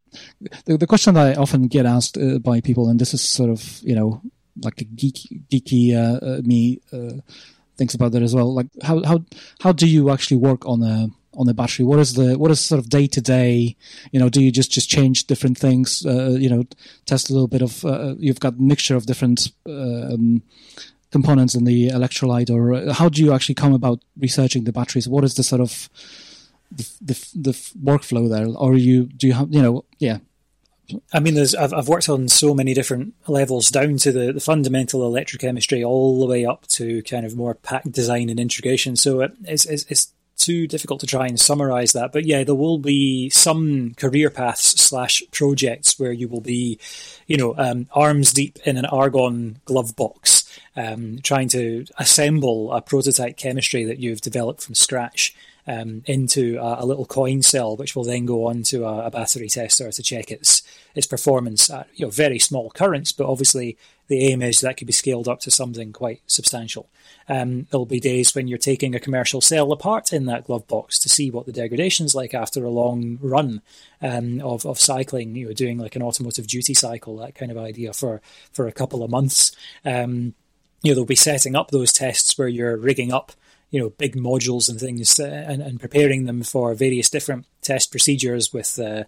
[0.65, 3.49] The, the question that I often get asked uh, by people, and this is sort
[3.49, 4.21] of you know
[4.63, 5.17] like a geek,
[5.51, 7.21] geeky uh, uh, me uh,
[7.77, 8.53] thinks about that as well.
[8.53, 9.25] Like how how
[9.61, 11.85] how do you actually work on a on the battery?
[11.85, 13.75] What is the what is sort of day to day?
[14.13, 16.05] You know, do you just just change different things?
[16.05, 16.63] Uh, you know,
[17.05, 17.83] test a little bit of.
[17.83, 20.43] Uh, you've got mixture of different um,
[21.11, 25.07] components in the electrolyte, or uh, how do you actually come about researching the batteries?
[25.07, 25.89] What is the sort of
[26.71, 27.51] the, the, the
[27.83, 30.19] workflow there, or you do you have you know yeah
[31.13, 34.39] I mean, there's I've, I've worked on so many different levels, down to the, the
[34.39, 38.95] fundamental electrochemistry, all the way up to kind of more pack design and integration.
[38.95, 42.11] So it, it's, it's, it's too difficult to try and summarize that.
[42.11, 46.79] But yeah, there will be some career paths slash projects where you will be,
[47.27, 50.38] you know, um, arms deep in an argon glove box
[50.75, 55.35] um, trying to assemble a prototype chemistry that you've developed from scratch
[55.69, 59.11] um, into a, a, little coin cell, which will then go on to a, a,
[59.11, 60.63] battery tester to check its
[60.95, 63.11] its performance at you know very small currents.
[63.11, 63.77] But obviously,
[64.07, 66.89] the aim is that could be scaled up to something quite substantial.
[67.27, 70.97] Um, there'll be days when you're taking a commercial cell apart in that glove box
[70.99, 73.61] to see what the degradation's like after a long run
[74.01, 75.35] um, of of cycling.
[75.35, 78.21] You know, doing like an automotive duty cycle, that kind of idea for
[78.51, 79.51] for a couple of months.
[79.85, 80.33] Um,
[80.81, 83.31] you know, they'll be setting up those tests where you're rigging up,
[83.71, 87.91] you know, big modules and things uh, and, and preparing them for various different test
[87.91, 89.03] procedures with, uh,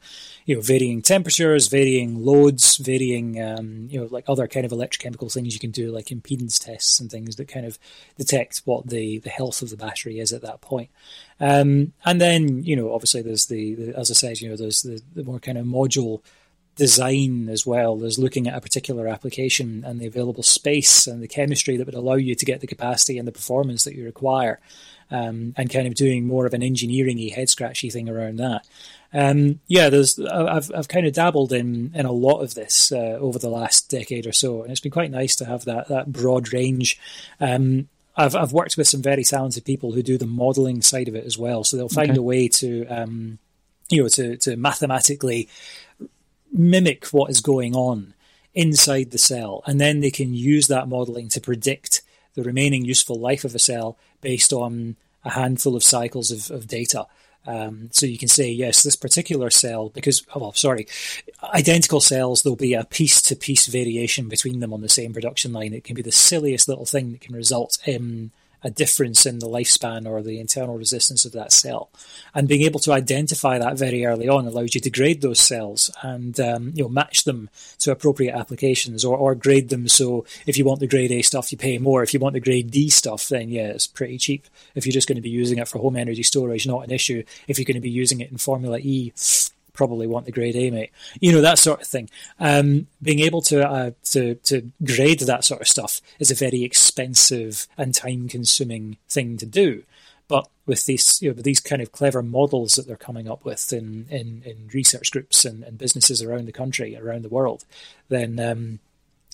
[0.46, 5.34] you know, varying temperatures, varying loads, varying, um, you know, like other kind of electrochemical
[5.34, 7.80] things you can do, like impedance tests and things that kind of
[8.18, 10.92] detect what the, the health of the battery is at that point.
[11.40, 14.84] Um, and then, you know, obviously there's the, the, as I said, you know, there's
[14.84, 16.22] the, the more kind of module
[16.76, 17.96] design as well.
[17.98, 21.96] There's looking at a particular application and the available space and the chemistry that would
[21.96, 24.60] allow you to get the capacity and the performance that you require,
[25.10, 28.66] um, and kind of doing more of an engineering-y, head scratchy thing around that.
[29.14, 33.18] Um, yeah, there's I've I've kind of dabbled in in a lot of this uh,
[33.20, 36.12] over the last decade or so, and it's been quite nice to have that that
[36.12, 36.98] broad range.
[37.40, 41.16] Um, I've I've worked with some very talented people who do the modelling side of
[41.16, 42.20] it as well, so they'll find okay.
[42.20, 43.40] a way to um,
[43.90, 45.50] you know to to mathematically
[46.52, 48.14] mimic what is going on
[48.54, 52.02] inside the cell, and then they can use that modeling to predict
[52.34, 56.68] the remaining useful life of a cell based on a handful of cycles of, of
[56.68, 57.06] data.
[57.48, 60.88] Um, so you can say, yes, this particular cell, because, oh, well, sorry,
[61.42, 65.52] identical cells, there'll be a piece to piece variation between them on the same production
[65.52, 65.74] line.
[65.74, 68.32] It can be the silliest little thing that can result in
[68.64, 71.90] a difference in the lifespan or the internal resistance of that cell.
[72.34, 75.90] And being able to identify that very early on allows you to grade those cells
[76.02, 80.58] and um, you know match them to appropriate applications or, or grade them so if
[80.58, 82.04] you want the grade A stuff you pay more.
[82.04, 84.48] If you want the grade D stuff then yeah it's pretty cheap.
[84.76, 87.24] If you're just going to be using it for home energy storage, not an issue.
[87.48, 89.14] If you're going to be using it in Formula E,
[89.82, 90.92] probably want the grade A, mate.
[91.20, 92.08] You know that sort of thing.
[92.40, 96.64] Um, being able to uh, to to grade that sort of stuff is a very
[96.64, 99.82] expensive and time-consuming thing to do.
[100.28, 103.74] But with these, you know, these kind of clever models that they're coming up with
[103.74, 107.66] in in, in research groups and, and businesses around the country, around the world,
[108.10, 108.78] then um,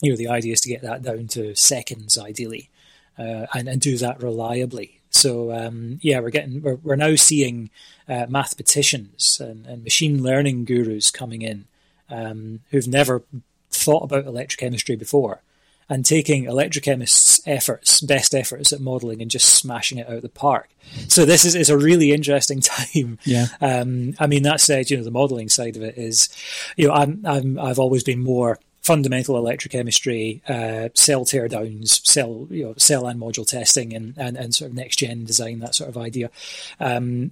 [0.02, 2.69] you know the idea is to get that down to seconds, ideally,
[3.18, 7.69] uh, and and do that reliably so um, yeah, we're getting we're, we're now seeing
[8.07, 11.65] uh, mathematicians and, and, machine learning gurus coming in
[12.10, 13.23] um, who've never
[13.69, 15.41] thought about electrochemistry before
[15.89, 20.30] and taking electrochemists' efforts, best efforts at modelling, and just smashing it out of the
[20.30, 20.69] park.
[21.07, 23.18] So this is, is a really interesting time.
[23.23, 23.48] Yeah.
[23.61, 26.27] Um, I mean, that said, you know, the modelling side of it is,
[26.76, 32.64] you know, I'm, I'm I've always been more fundamental electrochemistry, uh, cell teardowns, cell you
[32.64, 35.89] know cell and module testing, and, and, and sort of next gen design, that sort
[35.89, 36.31] of idea.
[36.80, 37.31] Um,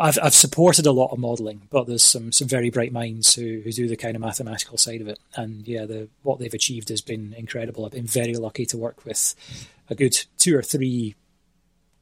[0.00, 3.60] I've I've supported a lot of modelling, but there's some some very bright minds who,
[3.62, 6.88] who do the kind of mathematical side of it, and yeah, the what they've achieved
[6.88, 7.86] has been incredible.
[7.86, 9.36] I've been very lucky to work with
[9.88, 11.14] a good two or three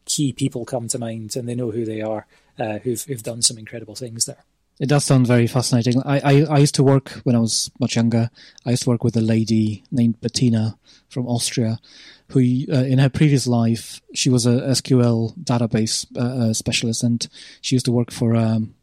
[0.06, 2.26] key people come to mind, and they know who they are,
[2.58, 4.44] uh, who've who've done some incredible things there.
[4.80, 6.00] It does sound very fascinating.
[6.04, 8.30] I, I, I, used to work when I was much younger.
[8.64, 10.78] I used to work with a lady named Bettina
[11.08, 11.80] from Austria,
[12.28, 17.26] who uh, in her previous life she was a SQL database uh, uh, specialist, and
[17.60, 18.74] she used to work for um,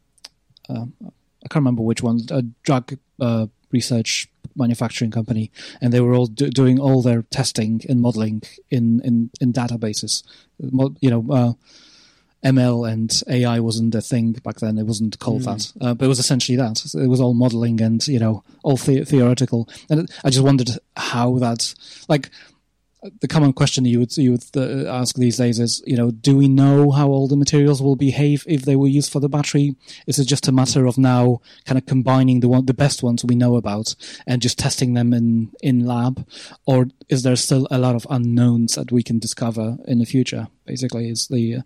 [0.67, 0.85] uh,
[1.45, 6.27] I can't remember which one, a drug uh, research manufacturing company, and they were all
[6.27, 10.23] do- doing all their testing and modeling in in, in databases.
[10.59, 11.53] You know uh,
[12.45, 14.77] ML and AI wasn't a thing back then.
[14.77, 15.45] It wasn't called mm.
[15.45, 16.85] that, uh, but it was essentially that.
[16.93, 19.67] It was all modeling and you know all the- theoretical.
[19.89, 21.73] And I just wondered how that,
[22.07, 22.29] like,
[23.21, 26.35] the common question you would you would uh, ask these days is, you know, do
[26.37, 29.75] we know how all the materials will behave if they were used for the battery?
[30.07, 33.23] Is it just a matter of now kind of combining the one the best ones
[33.23, 33.95] we know about
[34.27, 36.27] and just testing them in in lab,
[36.65, 40.47] or is there still a lot of unknowns that we can discover in the future?
[40.65, 41.61] Basically, is the uh,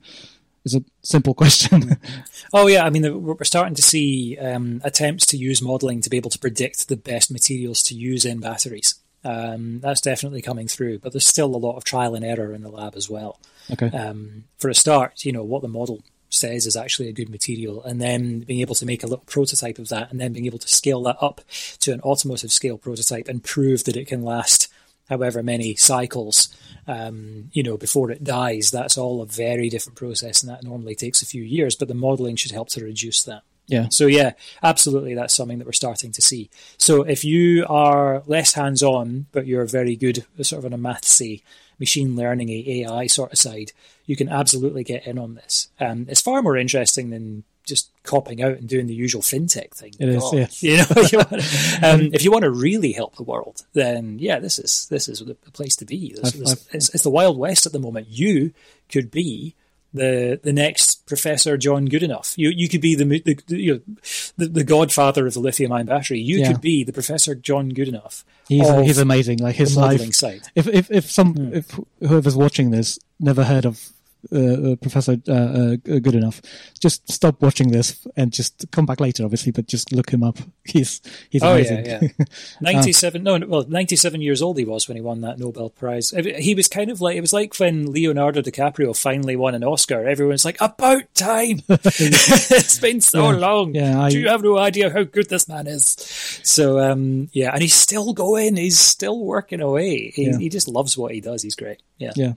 [0.65, 1.98] is a simple question.
[2.53, 6.18] oh yeah, I mean we're starting to see um, attempts to use modelling to be
[6.18, 8.95] able to predict the best materials to use in batteries.
[9.23, 12.64] Um, that's definitely coming through, but there's still a lot of trial and error in
[12.64, 13.40] the lab as well.
[13.72, 13.90] Okay.
[13.90, 17.84] Um, for a start, you know what the model says is actually a good material,
[17.84, 20.60] and then being able to make a little prototype of that, and then being able
[20.60, 21.41] to scale that up
[21.80, 24.72] to an automotive scale prototype and prove that it can last
[25.10, 26.56] however many cycles,
[26.88, 28.72] um, you know, before it dies.
[28.72, 31.76] That's all a very different process, and that normally takes a few years.
[31.76, 33.44] But the modelling should help to reduce that.
[33.68, 33.88] Yeah.
[33.91, 34.31] So yeah,
[34.64, 36.49] absolutely, that's something that we're starting to see.
[36.77, 41.44] So if you are less hands-on, but you're very good, sort of on a mathsy,
[41.80, 43.72] machine learning, AI sort of side,
[44.07, 45.69] you can absolutely get in on this.
[45.80, 49.93] Um, it's far more interesting than just copping out and doing the usual fintech thing.
[49.99, 50.63] It is, yes.
[50.63, 51.19] You know, you
[51.87, 55.19] um, if you want to really help the world, then yeah, this is this is
[55.19, 56.13] the place to be.
[56.13, 58.07] This, I've, this, I've, it's, it's, the wild west at the moment.
[58.09, 58.53] You
[58.89, 59.55] could be
[59.93, 62.37] the the next Professor John Goodenough.
[62.37, 63.95] You you could be the the, the you know
[64.37, 66.19] the, the, godfather of the lithium ion battery.
[66.19, 66.51] You yeah.
[66.51, 68.23] could be the Professor John Goodenough.
[68.47, 69.39] He's he's amazing.
[69.39, 70.13] Like his life.
[70.13, 70.41] Side.
[70.55, 71.53] If if if some hmm.
[71.53, 73.89] if whoever's watching this never heard of
[74.33, 76.41] uh, uh, Professor uh, uh, Goodenough,
[76.79, 80.37] just stop watching this and just come back later, obviously, but just look him up.
[80.65, 81.01] He's
[81.31, 81.85] he's oh, amazing.
[81.85, 82.25] Yeah, yeah.
[82.61, 86.11] Ninety-seven, no, well, ninety-seven years old he was when he won that Nobel Prize.
[86.11, 90.07] He was kind of like it was like when Leonardo DiCaprio finally won an Oscar.
[90.07, 91.61] Everyone's like, "About time!
[91.69, 93.73] it's been so yeah, long.
[93.73, 95.95] Yeah, I, Do you have no idea how good this man is?"
[96.43, 98.55] So, um, yeah, and he's still going.
[98.57, 100.11] He's still working away.
[100.11, 101.41] He, he just loves what he does.
[101.41, 101.81] He's great.
[101.97, 102.33] Yeah, yeah.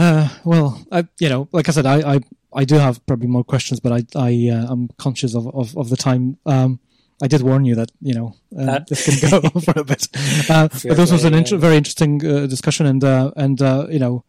[0.00, 2.20] Uh, well, I, you know, like I said, I, I,
[2.54, 5.90] I do have probably more questions, but I, I, uh, I'm conscious of, of, of
[5.90, 6.38] the time.
[6.46, 6.80] Um,
[7.22, 10.08] I did warn you that you know uh, this can go on for a bit.
[10.48, 13.98] Uh, but this was an inter- very interesting uh, discussion, and uh, and uh, you
[13.98, 14.24] know,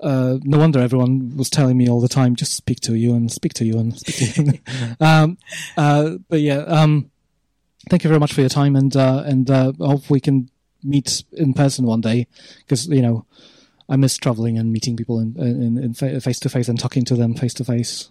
[0.00, 3.32] uh, no wonder everyone was telling me all the time, just speak to you and
[3.32, 4.58] speak to you and speak to you.
[5.00, 5.38] um,
[6.28, 7.10] but yeah, um,
[7.88, 10.50] thank you very much for your time, and and hope we can
[10.84, 12.26] meet in person one day
[12.58, 13.24] because you know
[13.92, 17.14] I miss traveling and meeting people in, in, in face to face and talking to
[17.14, 18.08] them face to face.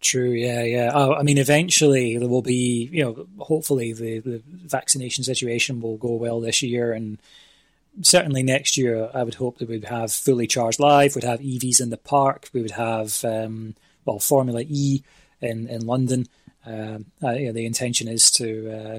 [0.00, 0.30] True.
[0.30, 0.62] Yeah.
[0.62, 0.90] Yeah.
[0.94, 5.98] Oh, I mean, eventually there will be, you know, hopefully the, the vaccination situation will
[5.98, 7.18] go well this year and
[8.00, 11.14] certainly next year, I would hope that we'd have fully charged live.
[11.14, 12.48] We'd have EVs in the park.
[12.54, 13.74] We would have um,
[14.04, 15.02] well Formula E
[15.40, 16.26] in in London.
[16.64, 18.98] Um, uh, yeah, the intention is to uh,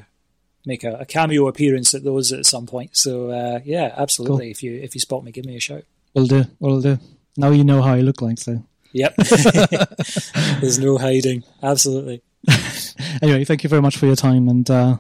[0.66, 2.98] make a, a, cameo appearance at those at some point.
[2.98, 4.46] So uh, yeah, absolutely.
[4.46, 4.52] Cool.
[4.52, 5.84] If you if you spot me, give me a shout.
[6.14, 6.46] We'll do.
[6.60, 6.98] We'll do.
[7.38, 8.40] Now you know how I look like.
[8.40, 9.16] So yep,
[10.60, 11.44] there's no hiding.
[11.62, 12.22] Absolutely.
[13.22, 14.98] anyway, thank you very much for your time, and uh,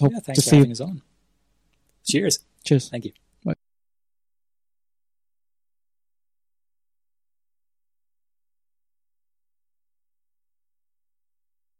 [0.00, 0.72] hope yeah, thanks to for see having you.
[0.72, 1.02] us on.
[2.04, 2.38] Cheers.
[2.64, 2.88] Cheers.
[2.90, 3.12] Thank you.